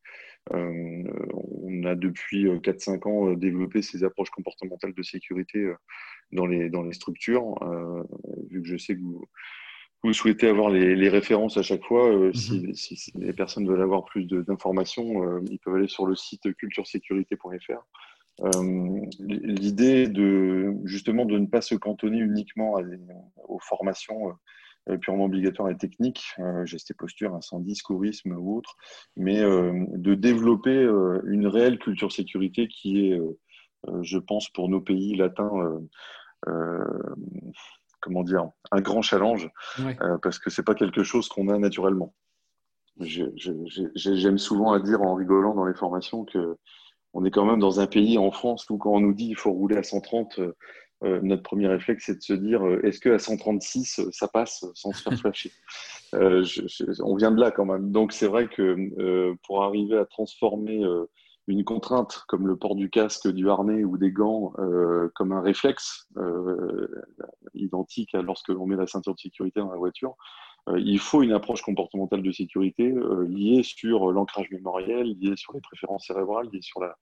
[0.52, 1.04] Euh,
[1.62, 5.72] on a depuis 4-5 euh, ans développé ces approches comportementales de sécurité
[6.32, 7.54] dans les, dans les structures,
[8.50, 9.24] vu que je sais que vous,
[10.02, 12.10] vous souhaitez avoir les, références à chaque fois.
[12.10, 12.32] Mhm.
[12.74, 17.84] si, les personnes veulent avoir plus d'informations, ils peuvent aller sur le site culturesécurité.fr.
[19.20, 22.76] L'idée de justement de ne pas se cantonner uniquement
[23.48, 24.32] aux formations euh,
[25.00, 28.76] purement obligatoire et technique, euh, gestes et postures, incendie, secourisme ou autre,
[29.16, 30.88] mais euh, de développer
[31.24, 33.20] une réelle culture sécurité qui est,
[34.02, 35.80] je pense, pour nos pays latins,
[38.00, 39.50] comment dire, un grand challenge,
[40.22, 42.14] parce que c'est pas quelque chose qu'on a naturellement.
[42.98, 46.56] J'aime souvent à dire en rigolant dans les formations que
[47.12, 49.36] on est quand même dans un pays en France où quand on nous dit il
[49.36, 50.40] faut rouler à 130,
[51.02, 54.92] euh, notre premier réflexe, c'est de se dire euh, est-ce qu'à 136, ça passe sans
[54.92, 55.52] se faire flasher?
[56.14, 56.44] Euh,
[57.02, 57.90] On vient de là quand même.
[57.90, 60.84] Donc, c'est vrai que pour arriver à transformer
[61.46, 64.52] une contrainte comme le port du casque, du harnais ou des gants
[65.14, 66.08] comme un réflexe
[67.54, 70.16] identique à lorsque l'on met la ceinture de sécurité dans la voiture,
[70.76, 72.94] il faut une approche comportementale de sécurité
[73.28, 76.96] liée sur l'ancrage mémoriel, liée sur les préférences cérébrales, liée sur la,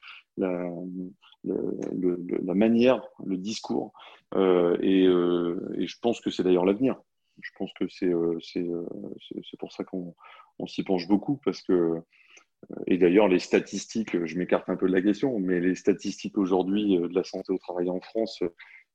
[2.55, 3.93] manière, le discours.
[4.35, 7.01] Euh, euh, et, je pense que c'est d'ailleurs l'avenir.
[7.41, 10.15] Je pense que c'est euh, c'est pour ça qu'on
[10.67, 12.03] s'y penche beaucoup parce que
[12.89, 16.97] et d'ailleurs, les statistiques, je m'écarte un peu de la question, mais les statistiques aujourd'hui
[16.97, 18.43] de la santé au travail en France,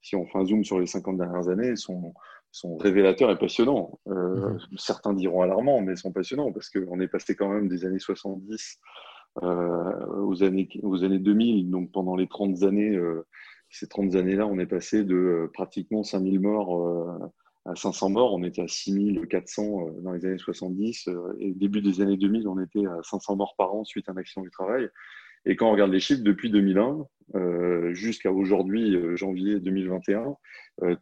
[0.01, 2.13] si on fait un zoom sur les 50 dernières années, sont,
[2.53, 3.99] sont révélateurs et passionnants.
[4.05, 4.59] Mmh.
[4.77, 8.79] Certains diront alarmants, mais sont passionnants parce qu'on est passé quand même des années 70
[9.41, 13.25] euh, aux, années, aux années 2000, donc pendant les 30 années, euh,
[13.69, 17.31] ces 30 années-là, on est passé de euh, pratiquement 5000 morts
[17.65, 18.35] à 500 morts.
[18.35, 22.85] On était à 6400 dans les années 70 et début des années 2000, on était
[22.85, 24.87] à 500 morts par an suite à un accident du travail.
[25.45, 27.05] Et quand on regarde les chiffres, depuis 2001
[27.93, 30.35] jusqu'à aujourd'hui, janvier 2021,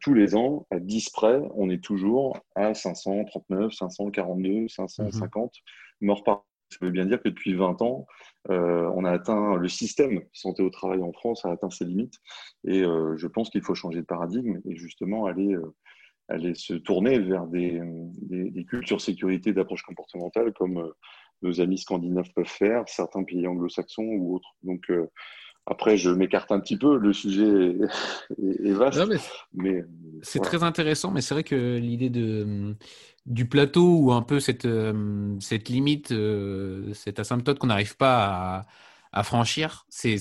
[0.00, 5.52] tous les ans, à 10 près, on est toujours à 539, 542, 550
[6.00, 6.44] morts par an.
[6.72, 8.06] Ça veut bien dire que depuis 20 ans,
[8.50, 12.18] euh, on a atteint le système santé au travail en France a atteint ses limites.
[12.64, 15.74] Et euh, je pense qu'il faut changer de paradigme et justement aller, euh,
[16.28, 17.80] aller se tourner vers des,
[18.22, 20.90] des, cultures sécurité d'approche comportementale comme
[21.42, 24.54] nos amis scandinaves peuvent faire, certains pays anglo-saxons ou autres.
[24.62, 24.90] Donc
[25.66, 27.76] après, je m'écarte un petit peu, le sujet
[28.64, 29.00] est, vaste.
[29.54, 29.84] mais,
[30.22, 32.74] c'est très intéressant, mais c'est vrai que l'idée de
[33.26, 38.66] du plateau ou un peu cette, euh, cette limite, euh, cette asymptote qu'on n'arrive pas
[39.12, 40.16] à, franchir, c'est,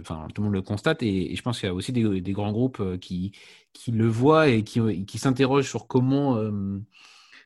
[0.00, 2.32] enfin, tout le monde le constate et, je pense qu'il y a aussi des, des,
[2.32, 3.32] grands groupes euh, qui,
[3.72, 6.36] qui le voient et qui, qui s'interrogent sur comment,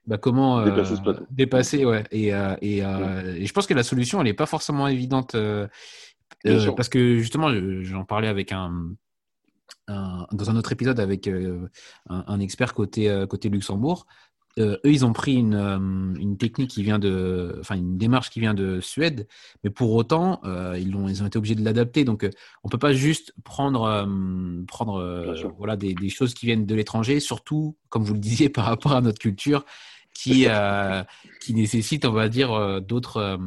[0.06, 1.26] bah, comment dépasser, ce plateau.
[1.30, 2.04] dépasser ouais.
[2.10, 5.36] Et, et, et, je pense que la solution, elle n'est pas forcément évidente
[6.44, 7.50] parce que justement,
[7.82, 8.94] j'en parlais avec un,
[9.88, 11.68] dans un autre épisode avec un,
[12.08, 14.06] un, expert côté, côté Luxembourg.
[14.58, 15.78] Euh, eux, ils ont pris une, euh,
[16.18, 19.28] une, technique qui vient de, enfin une démarche qui vient de Suède,
[19.62, 22.04] mais pour autant, euh, ils, ont, ils ont été obligés de l'adapter.
[22.04, 22.28] Donc,
[22.64, 24.08] on peut pas juste prendre,
[24.66, 28.64] prendre voilà, des, des, choses qui viennent de l'étranger, surtout, comme vous le disiez, par
[28.64, 29.64] rapport à notre culture,
[30.12, 30.46] qui,
[31.40, 33.38] qui nécessite, on va dire, d'autres,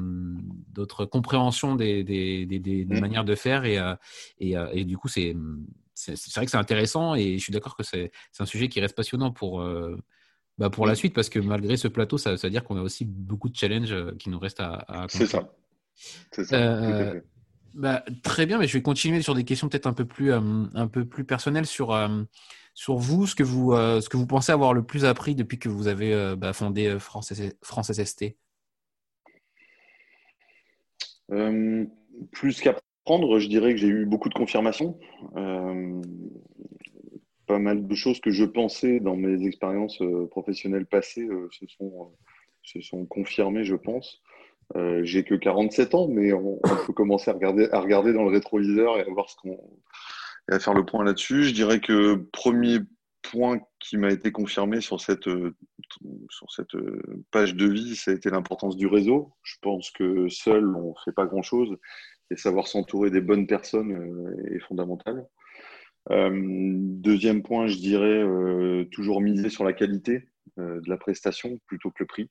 [0.72, 3.00] d'autres compréhensions des, des, des, mmh.
[3.00, 3.78] manières de faire, et,
[4.40, 5.36] et, et du coup, c'est,
[5.94, 8.96] c'est, vrai que c'est intéressant, et je suis d'accord que c'est, un sujet qui reste
[8.96, 9.62] passionnant pour
[10.58, 13.06] bah pour la suite, parce que malgré ce plateau, ça, veut dire qu'on a aussi
[13.06, 15.50] beaucoup de challenges euh, qui nous restent à, à C'est ça.
[16.32, 16.56] ça.
[16.56, 17.22] Euh,
[17.74, 20.40] bah, très bien, mais je vais continuer sur des questions peut-être un peu plus, euh,
[20.76, 21.98] un peu plus personnelles sur,
[22.76, 25.70] sur vous, ce que vous, ce que vous pensez avoir le plus appris depuis que
[25.70, 28.36] vous avez bah, fondé France, France SST.
[32.32, 35.00] Plus qu'apprendre, je dirais que j'ai eu beaucoup de confirmations.
[37.54, 42.12] Pas mal de choses que je pensais dans mes expériences professionnelles passées se, sont,
[42.64, 44.24] se sont confirmées, je pense.
[45.04, 48.98] j'ai que 47 ans, mais on, peut commencer à regarder, à regarder dans le rétroviseur
[48.98, 49.38] et à voir ce
[50.52, 51.44] et à faire le point là-dessus.
[51.44, 52.80] Je dirais que premier
[53.22, 55.56] point qui m'a été confirmé sur cette, euh,
[56.30, 59.34] sur cette euh, page de vie, ça a été l'importance du réseau.
[59.44, 61.78] Je pense que seul, on ne fait pas grand-chose
[62.30, 65.26] et savoir s'entourer des bonnes personnes euh, est fondamental.
[66.10, 72.08] Deuxième point, je dirais toujours miser sur la qualité de la prestation plutôt que le
[72.08, 72.30] prix.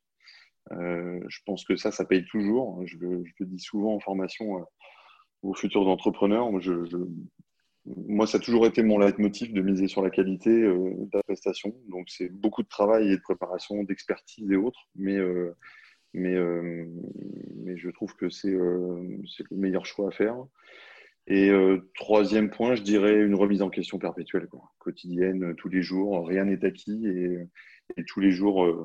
[0.70, 2.82] je pense que ça, ça paye toujours.
[2.86, 4.64] Je le, dis souvent en formation
[5.42, 6.50] aux futurs entrepreneurs.
[7.84, 11.22] Moi, ça a toujours été mon leitmotiv de miser sur la qualité euh, de la
[11.24, 11.74] prestation.
[11.88, 14.88] Donc, c'est beaucoup de travail et de préparation, d'expertise et autres.
[14.94, 15.56] Mais, euh,
[16.14, 16.86] mais, euh,
[17.56, 20.36] mais je trouve que c'est le meilleur choix à faire.
[21.28, 21.52] Et
[21.94, 26.26] troisième point, je dirais une remise en question perpétuelle, quotidienne, tous les jours.
[26.26, 27.38] Rien n'est acquis et,
[27.96, 28.84] et, tous les jours,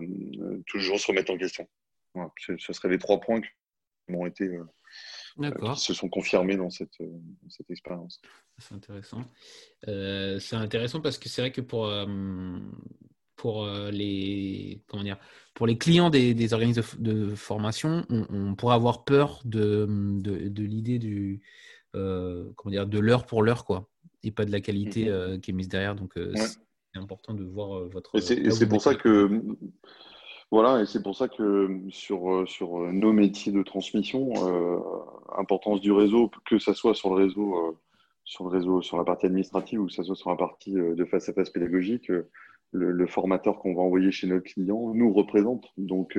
[0.67, 1.67] toujours se remettre en question.
[2.13, 3.49] Voilà, ce, seraient les trois points qui
[4.09, 4.49] m'ont été
[5.75, 6.97] qui se sont confirmés dans cette,
[7.49, 8.21] cette expérience.
[8.57, 9.23] C'est intéressant.
[9.87, 12.05] Euh, c'est intéressant parce que c'est vrai que pour, euh,
[13.35, 15.19] pour, euh, les, comment dire,
[15.53, 20.63] pour les clients des, des organismes de, formation, on, pourrait avoir peur de, de, de
[20.63, 21.41] l'idée du
[21.93, 23.87] comment dire, de l'heure pour l'heure, quoi,
[24.23, 25.39] et pas de la qualité mm-hmm.
[25.39, 25.95] qui est mise derrière.
[25.95, 28.15] Donc, c'est important de voir votre.
[28.15, 29.41] Et c'est pour ça que
[30.49, 34.79] voilà, et c'est pour ça que sur, euh, sur euh, nos métiers de transmission, euh,
[35.37, 37.77] importance du réseau, que ce soit sur le réseau,
[38.23, 41.05] sur le réseau, sur la partie administrative ou que ce soit sur la partie de
[41.05, 42.09] face à face pédagogique,
[42.71, 45.65] le, formateur qu'on va envoyer chez nos clients nous représente.
[45.77, 46.17] Donc,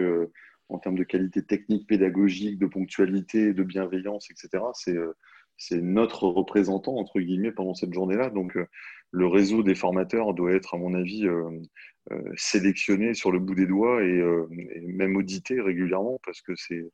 [0.68, 4.96] en termes de qualité technique, pédagogique, de ponctualité, de bienveillance, etc., c'est
[5.58, 8.30] c'est notre représentant, entre guillemets, pendant cette journée-là.
[8.30, 8.56] Donc,
[9.10, 11.26] le réseau des formateurs doit être, à mon avis,
[12.10, 14.46] euh, sélectionné sur le bout des doigts et, euh,
[14.86, 16.90] même audité régulièrement parce que c'est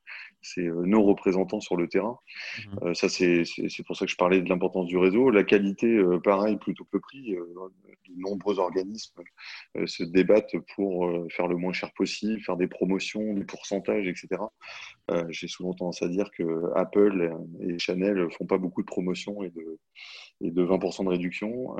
[0.58, 2.18] euh, nos représentants sur le terrain.
[2.82, 2.94] Mhm.
[2.94, 3.44] ça, c'est
[3.86, 5.30] pour ça que je parlais de l'importance du réseau.
[5.30, 7.32] La qualité, pareil, plutôt que le prix.
[7.32, 9.22] de nombreux organismes
[9.86, 14.42] se débattent pour faire le moins cher possible, faire des promotions, des pourcentages, etc.
[15.30, 19.50] J'ai souvent tendance à dire que Apple et Chanel font pas beaucoup de promotions et
[19.50, 19.78] de,
[20.42, 21.74] et de 20% de réduction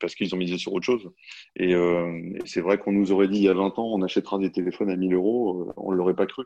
[0.00, 1.10] parce qu'ils ont misé sur autre chose.
[1.56, 1.74] Et,
[2.44, 4.90] c'est vrai qu'on nous aurait dit il y a 20 ans, on achètera des téléphones
[4.90, 6.44] à 1000 euros, euh, on ne l'aurait pas cru.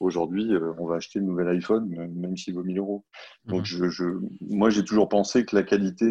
[0.00, 3.04] Aujourd'hui, euh, on va acheter le nouvel iPhone, même s'il vaut 1000 euros.
[3.46, 3.88] Donc, mhm.
[3.88, 4.04] je,
[4.40, 6.06] moi, j'ai toujours pensé que la qualité,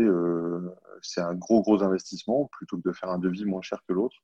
[1.02, 4.16] c'est un gros, gros investissement, plutôt que de faire un devis moins cher que l'autre,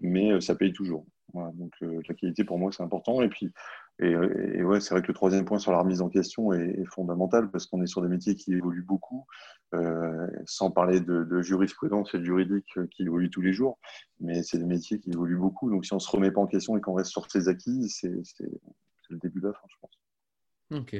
[0.00, 1.04] mais ça paye toujours.
[1.34, 3.22] donc, la qualité, pour moi, c'est important.
[3.22, 3.52] Et puis,
[3.98, 7.50] et, ouais, c'est vrai que le troisième point sur la remise en question est, fondamental
[7.50, 9.26] parce qu'on est sur des métiers qui évoluent beaucoup,
[9.74, 13.78] euh, sans parler de, jurisprudence et de juridique qui évoluent tous les jours,
[14.20, 15.70] mais c'est des métiers qui évoluent beaucoup.
[15.70, 17.88] Donc si on ne se remet pas en question et qu'on reste sur ses acquis,
[17.88, 20.80] c'est le début de la fin, je pense.
[20.80, 20.96] Ok.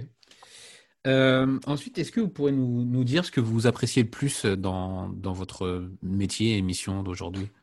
[1.09, 5.09] Euh, ensuite, est-ce que vous pourrez nous, dire ce que vous appréciez le plus dans,
[5.09, 7.48] dans votre métier et mission d'aujourd'hui?
[7.48, 7.62] euh,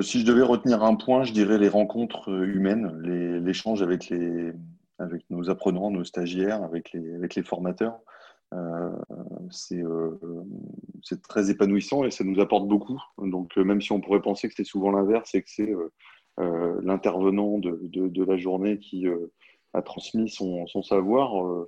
[0.00, 2.98] si je devais retenir un point, je dirais les rencontres euh, humaines,
[3.44, 4.52] l'échange avec, les,
[4.98, 7.98] avec nos apprenants, nos stagiaires, avec les, avec les formateurs.
[8.54, 8.90] Euh,
[9.50, 13.02] c'est très épanouissant et ça nous apporte beaucoup.
[13.18, 15.72] Donc, même si on pourrait penser que c'est souvent l'inverse et que c'est
[16.82, 19.06] l'intervenant de, de, la journée qui
[19.72, 21.66] a transmis son, son savoir,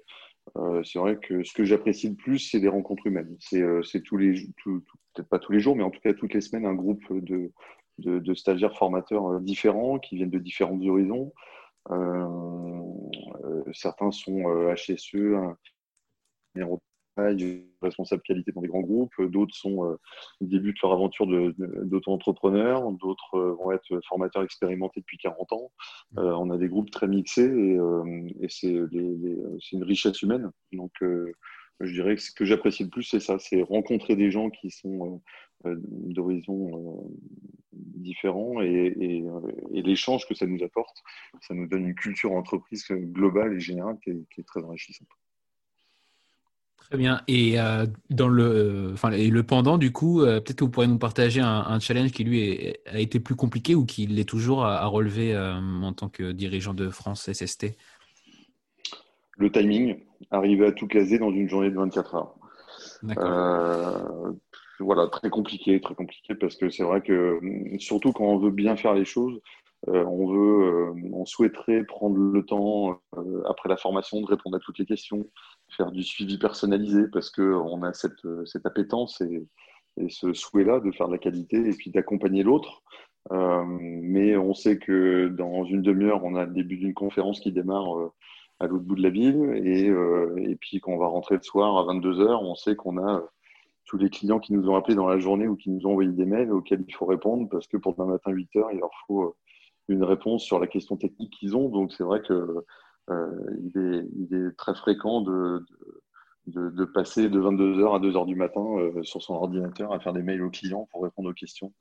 [0.85, 3.35] c'est vrai que ce que j'apprécie le plus, c'est les rencontres humaines.
[3.41, 6.67] C'est tous les, peut-être pas tous les jours, mais en tout cas toutes les semaines,
[6.67, 7.51] un groupe de,
[7.99, 11.33] de, stagiaires formateurs euh, différents qui viennent de différents horizons.
[11.91, 12.27] Euh,
[13.45, 14.43] euh, certains sont
[14.75, 15.57] HSE,
[17.83, 19.97] responsable qualité dans des grands groupes, d'autres sont
[20.41, 25.71] débutent leur aventure d'auto-entrepreneur, d'autres vont être formateurs expérimentés depuis 40 ans.
[26.17, 27.79] on a des groupes très mixés
[28.41, 30.51] et, c'est une richesse humaine.
[30.73, 30.93] Donc
[31.81, 34.71] je dirais que ce que j'apprécie le plus, c'est ça, c'est rencontrer des gens qui
[34.71, 35.23] sont
[35.65, 37.11] d'horizons
[37.73, 39.25] différents et,
[39.73, 41.03] l'échange que ça nous apporte,
[41.41, 45.09] ça nous donne une culture entreprise globale et générale qui est, très enrichissante.
[46.77, 47.23] Très bien.
[47.29, 50.89] Et euh, dans le, enfin, et le pendant, du coup, euh, peut-être que vous pourriez
[50.89, 54.85] nous partager un, challenge qui lui a été plus compliqué ou qui l'est toujours à,
[54.85, 57.77] relever euh, en tant que dirigeant de France SST.
[59.37, 62.35] Le timing, arriver à tout caser dans une journée de 24 heures.
[63.03, 64.35] D'accord
[64.81, 67.41] voilà, très compliqué, très compliqué parce que c'est vrai que
[67.79, 69.41] surtout quand on veut bien faire les choses,
[69.87, 72.99] on veut, on souhaiterait prendre le temps
[73.47, 75.27] après la formation de répondre à toutes les questions,
[75.77, 79.47] faire du suivi personnalisé parce qu'on a cette, cette appétence et,
[79.99, 82.83] et ce souhait-là de faire de la qualité et puis d'accompagner l'autre.
[83.31, 88.11] mais on sait que dans une demi-heure, on a le début d'une conférence qui démarre
[88.65, 89.61] à l'autre bout de la ville.
[89.65, 92.99] Et, euh, et puis quand on va rentrer le soir à 22h, on sait qu'on
[92.99, 93.21] a euh,
[93.85, 96.11] tous les clients qui nous ont appelés dans la journée ou qui nous ont envoyé
[96.11, 99.25] des mails auxquels il faut répondre parce que pour demain matin 8h, il leur faut
[99.25, 99.35] euh,
[99.89, 101.69] une réponse sur la question technique qu'ils ont.
[101.69, 102.65] Donc c'est vrai que
[103.11, 105.63] il, est, il, est, très fréquent de,
[106.47, 108.65] de, de, passer de 22h à 2h du matin
[109.03, 111.75] sur son ordinateur à faire des mails aux clients pour répondre aux questions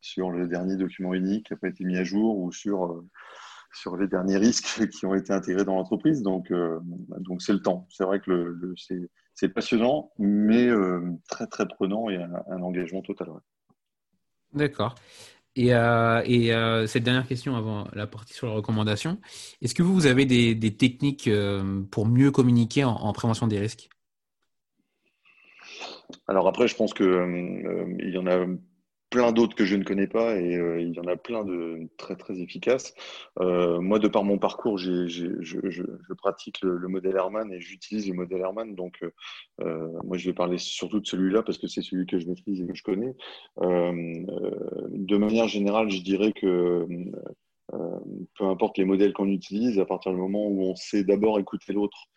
[0.00, 3.02] sur le dernier document unique qui n'a pas été mis à jour ou sur
[3.72, 6.22] sur les derniers risques qui ont été intégrés dans l'entreprise.
[6.22, 6.78] Donc, euh,
[7.18, 7.86] donc c'est le temps.
[7.90, 8.74] C'est vrai que le,
[9.34, 13.28] c'est passionnant, mais euh, très très prenant et un, engagement total.
[14.52, 14.94] D'accord.
[15.56, 19.18] Et, euh, et cette dernière question avant la partie sur la recommandation,
[19.60, 21.28] est-ce que vous, vous avez des, des techniques
[21.90, 23.88] pour mieux communiquer en, en, prévention des risques?
[26.28, 27.04] Alors après, je pense que
[27.98, 28.46] il y en a
[29.10, 31.88] plein d'autres que je ne connais pas et euh, il y en a plein de
[31.98, 32.94] très très efficaces.
[33.40, 38.40] Euh, moi, de par mon parcours, je, pratique le, modèle Herman et j'utilise le modèle
[38.40, 38.74] Herman.
[38.74, 39.04] Donc,
[39.60, 42.62] euh, moi, je vais parler surtout de celui-là parce que c'est celui que je maîtrise
[42.62, 43.14] et que je connais.
[43.58, 46.86] de manière générale, je dirais que
[48.38, 51.72] peu importe les modèles qu'on utilise, à partir du moment où on sait d'abord écouter
[51.72, 52.08] l'autre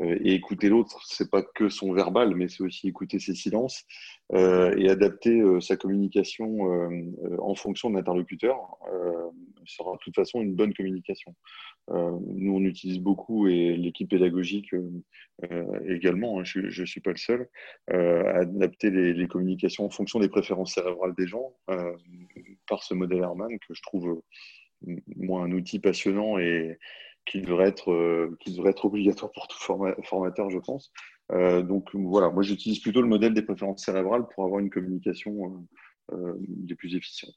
[0.00, 3.84] et écouter l'autre, c'est pas que son verbal, mais c'est aussi écouter ses silences
[4.32, 6.60] euh, et adapter euh, sa communication
[7.38, 8.56] en fonction de l'interlocuteur
[9.64, 11.34] sera de toute façon une bonne communication.
[11.88, 14.70] nous, on utilise beaucoup, et l'équipe pédagogique
[15.86, 17.48] également, hein, je ne suis pas le seul,
[17.88, 21.54] à adapter les, les, communications en fonction des préférences cérébrales des gens
[22.66, 24.22] par ce modèle Herman que je trouve,
[25.16, 26.78] moi, un outil passionnant et,
[27.26, 30.92] qui devrait être, euh, qui devrait être obligatoire pour tout formateur, je pense.
[31.30, 35.66] Euh, donc voilà, moi j'utilise plutôt le modèle des préférences cérébrales pour avoir une communication
[36.12, 37.34] euh, des plus efficientes.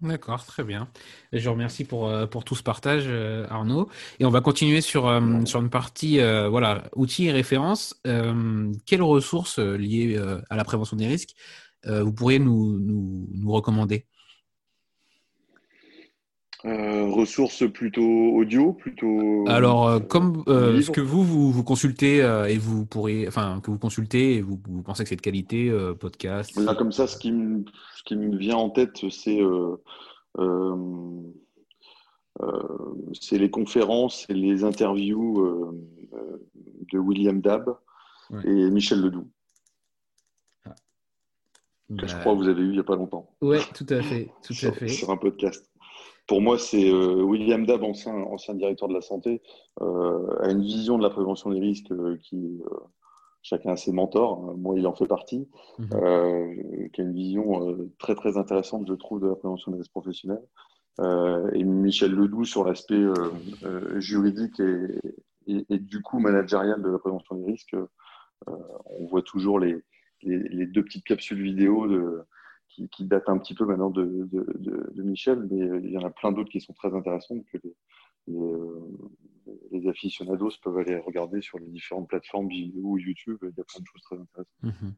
[0.00, 0.88] D'accord, très bien.
[1.32, 3.06] Je vous remercie pour, pour tout ce partage,
[3.50, 3.90] Arnaud.
[4.18, 5.02] Et on va continuer sur,
[5.44, 6.18] sur une partie
[6.48, 8.00] voilà, outils et références.
[8.86, 10.18] quelles ressources liées
[10.48, 11.34] à la prévention des risques
[11.84, 14.06] vous pourriez nous, nous recommander?
[16.66, 19.44] Euh, ressources plutôt audio, plutôt.
[19.48, 23.78] Alors, euh, comme euh, ce que vous, vous, consultez et vous pourriez, enfin, que vous
[23.78, 26.54] consultez et vous, vous pensez que c'est de qualité, podcast.
[26.56, 27.64] Là, comme ça, ce qui, me,
[27.96, 29.40] ce qui me vient en tête, c'est
[33.20, 35.74] c'est les conférences et les interviews
[36.92, 37.74] de William Dab
[38.44, 39.28] et Michel Ledoux.
[40.66, 40.74] Ah.
[41.98, 43.30] Que je bah, crois que vous avez eu il n'y a pas longtemps.
[43.40, 44.30] Oui, tout à fait.
[44.42, 44.88] Tout à fait.
[44.88, 45.69] sur un podcast
[46.26, 49.42] pour moi, c'est euh, William Dab, ancien, ancien, directeur de la santé,
[49.80, 52.62] euh, a une vision de la prévention des risques euh, qui,
[53.42, 55.48] chacun a ses mentors, hein, moi il en fait partie,
[55.78, 56.90] mhm.
[56.92, 60.46] qui a une vision très très intéressante, je trouve, de la prévention des risques professionnels.
[61.00, 63.02] et Michel Ledoux sur l'aspect
[63.96, 67.76] juridique et, et, du coup managérial de la prévention des risques.
[68.46, 69.82] on voit toujours les,
[70.22, 72.22] les, les, deux petites capsules vidéo de
[72.70, 76.32] qui, date un petit peu maintenant de, de, Michel, mais il y en a plein
[76.32, 77.74] d'autres qui sont très intéressantes que les,
[79.72, 83.38] les, aficionados peuvent aller regarder sur les différentes plateformes vidéo ou YouTube.
[83.42, 84.48] Il y a plein de choses très intéressantes.
[84.62, 84.94] Mhm.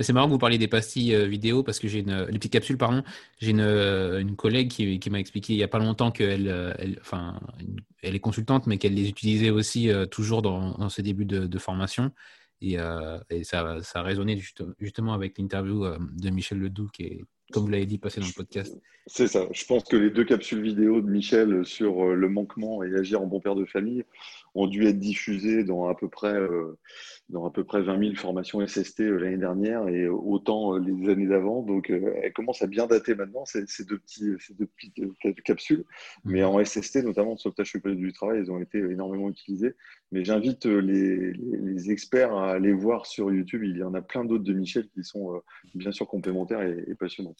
[0.00, 2.52] C'est marrant que vous parliez des pastilles euh, vidéo parce que j'ai une, les petites
[2.52, 3.02] capsules, pardon.
[3.38, 6.48] J'ai une, euh, une, collègue qui, qui m'a expliqué il n'y a pas longtemps qu'elle,
[6.48, 7.40] euh, elle, enfin,
[8.02, 11.58] elle est consultante, mais qu'elle les utilisait aussi toujours dans, dans ses débuts de, de
[11.58, 12.10] formation.
[12.62, 14.40] Et, euh, et ça, ça, a résonné
[14.78, 18.26] justement avec l'interview euh, de Michel Ledoux, qui est, comme vous l'avez dit, passé dans
[18.26, 18.80] le podcast.
[19.06, 19.48] C'est ça.
[19.50, 23.20] Je pense que les deux capsules vidéo de Michel sur euh, le manquement et agir
[23.20, 24.04] en bon père de famille
[24.54, 26.78] ont dû être diffusées dans à peu près, euh,
[27.28, 31.26] dans à peu près 20 000 formations SST euh, l'année dernière et autant les années
[31.26, 31.62] d'avant.
[31.62, 35.84] Donc, elles commencent à bien dater maintenant, ces, ces deux, petits, ces deux petites capsules.
[36.24, 39.74] Mais en SST, notamment, sauvetage du travail, elles ont été énormément utilisées.
[40.10, 41.32] Mais j'invite les,
[41.90, 43.64] experts à aller voir sur YouTube.
[43.64, 45.42] Il y en a plein d'autres de Michel qui sont
[45.74, 47.34] bien sûr complémentaires et, et passionnants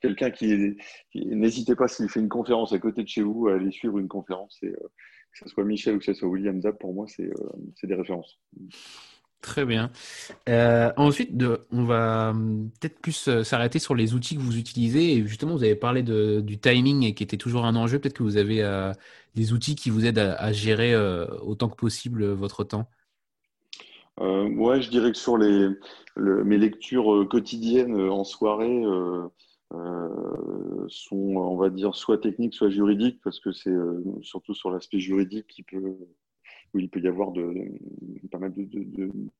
[0.00, 0.76] quelqu'un qui,
[1.14, 4.08] n'hésitez pas s'il fait une conférence à côté de chez vous à aller suivre une
[4.08, 4.74] conférence euh,
[5.32, 7.94] que ce soit Michel ou que ce soit William Zap pour moi c'est, euh, des
[7.94, 8.38] références.
[9.40, 9.90] Très bien.
[10.50, 12.34] Euh, ensuite, de, on va
[12.78, 15.14] peut-être plus s'arrêter sur les outils que vous utilisez.
[15.14, 17.98] Et justement, vous avez parlé de, du timing et qui était toujours un enjeu.
[17.98, 18.92] Peut-être que vous avez
[19.34, 20.94] des outils qui vous aident à, gérer
[21.40, 22.86] autant que possible votre temps.
[24.20, 25.70] Euh, ouais, je dirais que sur les,
[26.18, 28.84] mes lectures quotidiennes en soirée,
[30.88, 33.74] sont, on va dire, soit techniques, soit juridiques, parce que c'est
[34.22, 35.96] surtout sur l'aspect juridique qui peut,
[36.74, 37.54] où il peut y avoir de,
[38.30, 38.52] pas mal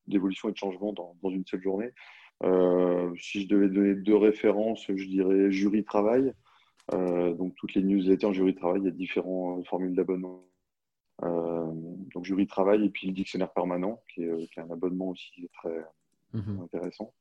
[0.07, 1.91] d'évolutions et de changements dans, dans, une seule journée.
[3.19, 6.33] si je devais donner deux références, je dirais jury travail.
[6.93, 10.45] donc toutes les newsletters jury travail, il y a différentes formules d'abonnement
[11.23, 11.67] euh,
[12.15, 15.49] donc jury travail et puis le dictionnaire permanent, qui est, qui est un abonnement aussi
[15.53, 15.85] très
[16.33, 16.61] mhm.
[16.63, 17.13] intéressant.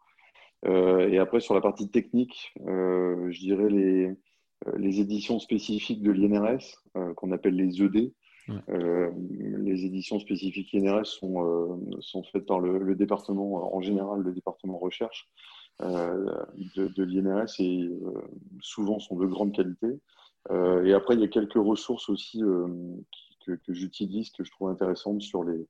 [0.66, 4.14] Euh, et après, sur la partie technique, euh, je dirais les,
[4.78, 6.84] les éditions spécifiques de l'INRS,
[7.16, 8.12] qu'on appelle les ED.
[8.68, 15.30] les éditions spécifiques INRS sont, sont faites par le, département, en général le département recherche
[15.80, 17.90] de, de l'INRS et
[18.60, 19.88] souvent sont de grande qualité.
[20.52, 22.42] et après, il y a quelques ressources aussi
[23.12, 25.68] qui, que, j'utilise, que je trouve intéressantes sur les,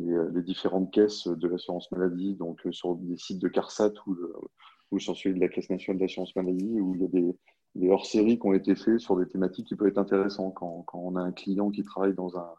[0.00, 4.16] euh, les, différentes caisses de l'assurance maladie, donc euh, sur des sites de CARSAT ou,
[4.90, 7.08] ou sur celui de la Caisse nationale d'assurance maladie, où il y a
[7.74, 10.98] des, hors-séries qui ont été faits sur des thématiques qui peuvent être intéressantes quand, quand
[10.98, 12.50] on a un client qui travaille dans un,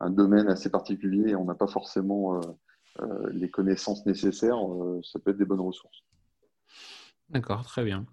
[0.00, 2.40] un domaine assez particulier et on n'a pas forcément
[3.00, 4.58] euh, les connaissances nécessaires,
[5.02, 6.02] ça peut être des bonnes ressources.
[7.28, 8.06] D'accord, très bien.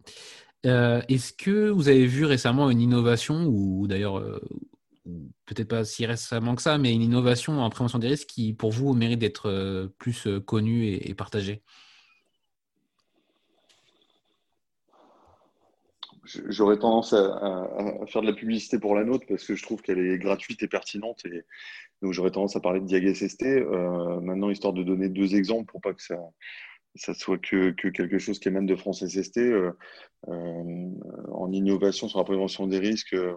[0.64, 4.22] Est-ce que vous avez vu récemment une innovation ou d'ailleurs
[5.46, 8.72] peut-être pas si récemment que ça, mais une innovation en prévention des risques qui, pour
[8.72, 11.62] vous, mérite d'être euh, plus euh, connue et, partagée
[16.24, 20.00] J'aurais tendance à, faire de la publicité pour la nôtre parce que je trouve qu'elle
[20.00, 21.24] est gratuite et pertinente.
[22.02, 23.44] Donc, j'aurais tendance à parler de Diag SST.
[23.44, 28.40] Euh, maintenant, histoire de donner deux exemples pour pas que ça, soit que, quelque chose
[28.40, 29.40] qui émane de France SST.
[30.28, 33.36] en innovation sur la prévention des risques, euh,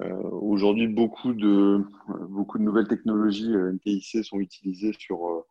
[0.00, 1.84] aujourd'hui, beaucoup de,
[2.28, 5.46] beaucoup de nouvelles technologies euh, NTIC sont utilisées sur,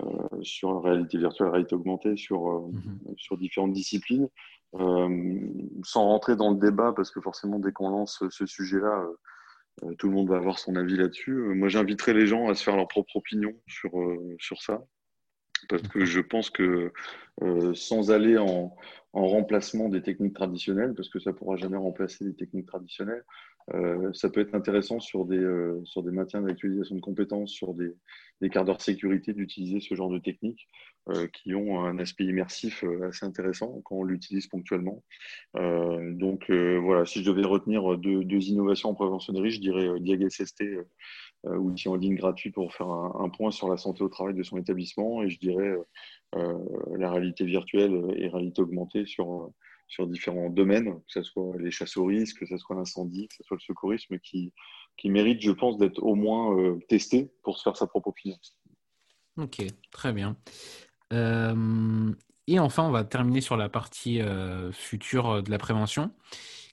[0.00, 0.04] euh,
[0.42, 3.14] sur la réalité virtuelle, la réalité augmentée, sur, mhm.
[3.16, 4.28] sur différentes disciplines.
[4.72, 9.06] sans rentrer dans le débat, parce que forcément, dès qu'on lance ce sujet-là,
[9.98, 11.32] tout le monde va avoir son avis là-dessus.
[11.32, 13.90] moi, j'inviterai les gens à se faire leur propre opinion sur,
[14.38, 14.82] sur ça,
[15.68, 16.92] parce que je pense que
[17.74, 18.74] sans aller en,
[19.12, 23.24] en, remplacement des techniques traditionnelles, parce que ça ne pourra jamais remplacer les techniques traditionnelles,
[23.74, 27.74] euh, ça peut être intéressant sur des, euh, sur des maintiens d'actualisation de compétences, sur
[27.74, 27.94] des,
[28.40, 30.68] des quarts d'heure sécurité, d'utiliser ce genre de techniques
[31.10, 35.02] euh, qui ont un aspect immersif assez intéressant quand on l'utilise ponctuellement.
[35.54, 40.00] donc voilà, si je devais retenir deux, deux innovations en prévention des risques, je dirais
[40.00, 40.64] Diag SST,
[41.44, 44.58] outil en ligne gratuit pour faire un, point sur la santé au travail de son
[44.58, 45.76] établissement, et je dirais
[46.34, 49.52] la réalité virtuelle et réalité augmentée sur
[49.88, 53.36] sur différents domaines, que ce soit les chasses au risque, que ce soit l'incendie, que
[53.36, 54.52] ce soit le secourisme, qui,
[54.96, 58.36] qui mérite, je pense, d'être au moins euh, testé pour se faire sa propre opinion.
[59.38, 60.36] Ok, très bien.
[61.12, 62.12] Euh,
[62.46, 66.10] et enfin, on va terminer sur la partie euh, future de la prévention.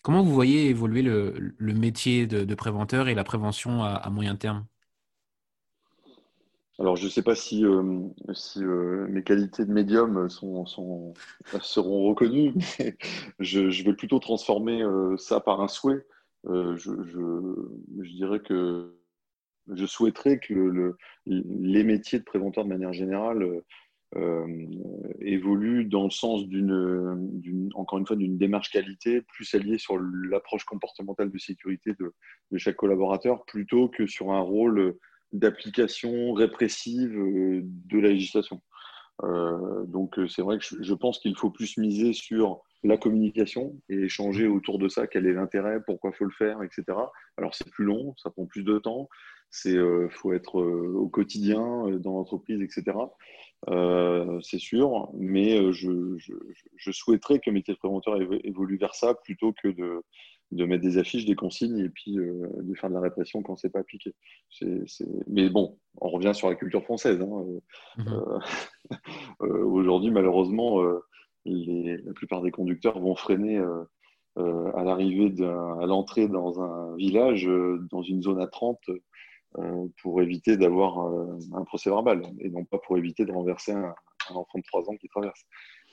[0.06, 4.68] Comment vous voyez évoluer le, métier de, préventeur et la prévention à moyen terme?
[6.78, 8.04] Alors, je ne sais pas si, euh,
[8.58, 11.16] euh, mes qualités de médium seront
[11.58, 12.98] reconnues, mais
[13.40, 16.06] je, je, vais plutôt transformer euh, ça par un souhait.
[16.44, 18.94] Je, dirais que
[19.74, 23.64] je souhaiterais que le, les métiers de préventeur de manière générale
[25.20, 30.64] évoluent dans le sens d'une, encore une fois, d'une démarche qualité plus alliée sur l'approche
[30.64, 32.14] comportementale de sécurité de,
[32.58, 34.96] chaque collaborateur, plutôt que sur un rôle
[35.34, 38.62] d'application répressive euh, de la législation.
[39.24, 43.80] Euh, donc euh, c'est vrai que je, pense qu'il faut plus miser sur la communication
[43.90, 46.84] et échanger autour de ça, quel est l'intérêt, pourquoi faut le faire, etc.
[47.38, 49.10] Alors c'est plus long, ça prend plus de temps,
[49.50, 49.78] c'est
[50.10, 52.98] faut être au quotidien dans l'entreprise, etc.
[54.42, 59.54] c'est sûr, mais je, je, souhaiterais que le métier de préventeur évolue vers ça plutôt
[59.54, 60.02] que de,
[60.52, 63.56] de mettre des affiches, des consignes et puis euh, de faire de la répression quand
[63.56, 64.14] c'est pas appliqué.
[65.28, 67.22] Mais bon, on revient sur la culture française.
[67.22, 67.46] Hein.
[68.08, 68.40] Euh,
[69.42, 70.82] euh, aujourd'hui, malheureusement,
[71.46, 73.58] la plupart des conducteurs vont freiner
[74.38, 77.50] à l'arrivée, à l'entrée dans un village,
[77.92, 78.80] dans une zone à 30,
[80.02, 81.00] pour éviter d'avoir
[81.54, 83.96] un procès verbal et non pas pour éviter de renverser un,
[84.30, 85.46] enfant de 3 ans qui traverse.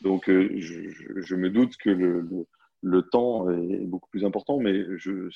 [0.03, 2.46] Donc, je, me doute que
[2.82, 5.30] le temps est beaucoup plus important, mais je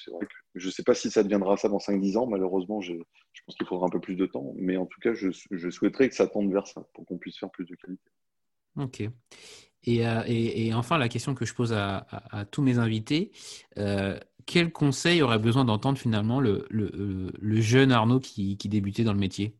[0.54, 2.26] ne sais pas si ça deviendra ça dans 5-10 ans.
[2.26, 2.94] Malheureusement, je,
[3.46, 4.52] pense qu'il faudra un peu plus de temps.
[4.56, 5.30] Mais en tout cas, je,
[5.70, 8.10] souhaiterais que ça tende vers ça pour qu'on puisse faire plus de qualité.
[8.76, 9.08] Ok.
[9.84, 12.06] Et, euh, enfin, la question que je pose à,
[12.50, 13.30] tous mes invités,
[13.78, 16.66] euh, quel conseil aurait besoin d'entendre finalement le,
[17.60, 19.54] jeune Arnaud qui débutait dans le métier?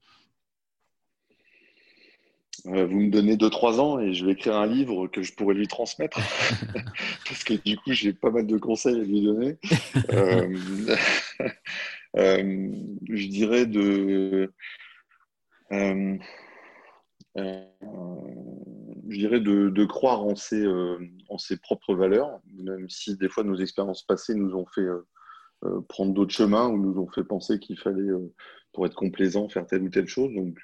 [2.69, 5.55] Euh, vous me donnez 2-3 ans et je vais écrire un livre que je pourrais
[5.55, 6.19] lui transmettre.
[7.29, 9.57] Parce que du coup, j'ai pas mal de conseils à lui donner.
[10.13, 10.57] Euh,
[12.17, 12.73] euh,
[13.09, 14.53] je dirais de.
[19.09, 20.67] Je dirais de, croire en ses,
[21.29, 24.87] en ses propres valeurs, même si des fois nos expériences passées nous ont fait
[25.89, 28.11] prendre d'autres chemins ou nous ont fait penser qu'il fallait,
[28.73, 30.33] pour être complaisant, faire telle ou telle chose.
[30.35, 30.59] Donc,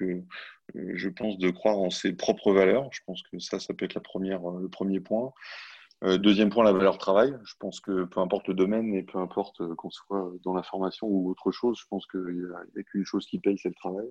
[0.74, 2.88] je pense, de croire en ses propres valeurs.
[2.93, 5.32] Je pense que ça, ça peut être la première, euh, le premier point.
[6.05, 7.34] Euh, deuxième point, la valeur travail.
[7.45, 10.62] Je pense que peu importe le domaine et peu importe euh, qu'on soit dans la
[10.62, 13.74] formation ou autre chose, je pense qu'il n'y a, qu'une chose qui paye, c'est le
[13.74, 14.09] travail.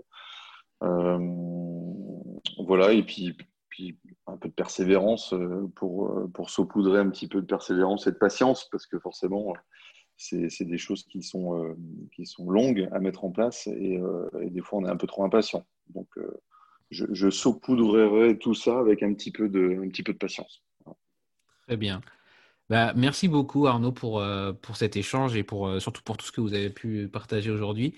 [2.65, 3.35] voilà, et puis,
[3.71, 3.97] puis,
[4.27, 5.33] un peu de persévérance
[5.75, 9.53] pour, pour saupoudrer un petit peu de persévérance et de patience, parce que forcément,
[10.17, 11.75] c'est des choses qui sont,
[12.15, 13.99] qui sont longues à mettre en place et,
[14.41, 15.65] des fois, on est un peu trop impatient.
[15.89, 16.09] Donc,
[16.91, 20.61] je, saupoudrerai tout ça avec un petit peu de, patience.
[21.67, 22.01] Très bien.
[22.69, 26.25] Bah, merci beaucoup Arnaud pour, euh, pour cet échange et pour, euh, surtout pour tout
[26.25, 27.95] ce que vous avez pu partager aujourd'hui.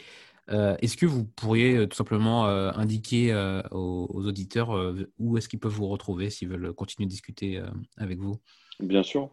[0.49, 3.33] Euh, est-ce que vous pourriez tout simplement indiquer
[3.71, 7.61] aux, auditeurs où est-ce qu'ils peuvent vous retrouver s'ils veulent continuer de discuter
[7.97, 8.35] avec vous?
[8.79, 9.29] Bien sûr.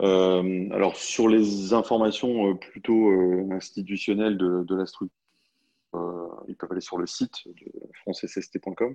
[0.00, 3.10] alors sur les informations plutôt
[3.50, 5.21] institutionnelles de, la structure, euh,
[6.48, 7.72] ils peuvent aller sur le site de
[8.02, 8.94] francesst.com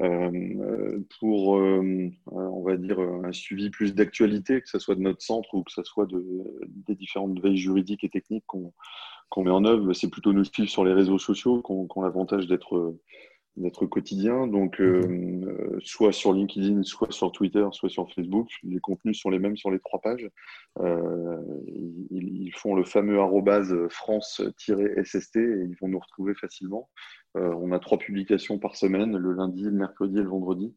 [0.00, 5.22] euh, pour, euh, on va dire, un suivi plus d'actualité, que ce soit de notre
[5.22, 6.22] centre ou que ce soit de,
[6.68, 9.92] des différentes veilles juridiques et techniques qu'on met en œuvre.
[9.92, 12.96] C'est plutôt nous suivre sur les réseaux sociaux qu'on qu l'avantage d'être
[13.56, 14.46] notre quotidien.
[14.46, 15.48] Donc, euh, mhm.
[15.48, 18.48] euh, soit sur LinkedIn, soit sur Twitter, soit sur Facebook.
[18.62, 20.28] Les contenus sont les mêmes sur les trois pages.
[20.80, 21.42] Euh,
[22.10, 26.88] ils, font le fameux arrobase France-SST et ils vont nous retrouver facilement.
[27.34, 30.74] on a trois publications par semaine, le lundi, le mercredi et le vendredi.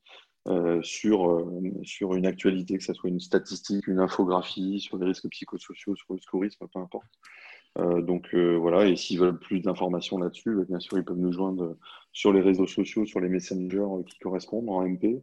[0.82, 1.48] sur,
[1.84, 6.14] sur une actualité, que ce soit une statistique, une infographie, sur les risques psychosociaux, sur
[6.14, 7.08] le scourisme, peu importe.
[7.78, 11.18] Euh, donc euh, voilà, et s'ils veulent plus d'informations là-dessus, bah, bien sûr, ils peuvent
[11.18, 11.76] nous joindre
[12.12, 15.22] sur les réseaux sociaux, sur les messengers qui correspondent en MP,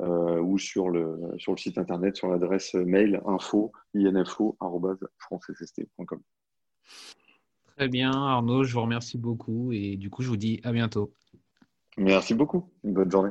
[0.00, 6.20] euh, ou sur le, sur le site internet, sur l'adresse mail info, info.francesst.com.
[7.76, 11.12] Très bien, Arnaud, je vous remercie beaucoup et du coup, je vous dis à bientôt.
[11.98, 12.70] Merci beaucoup.
[12.84, 13.30] Une bonne journée.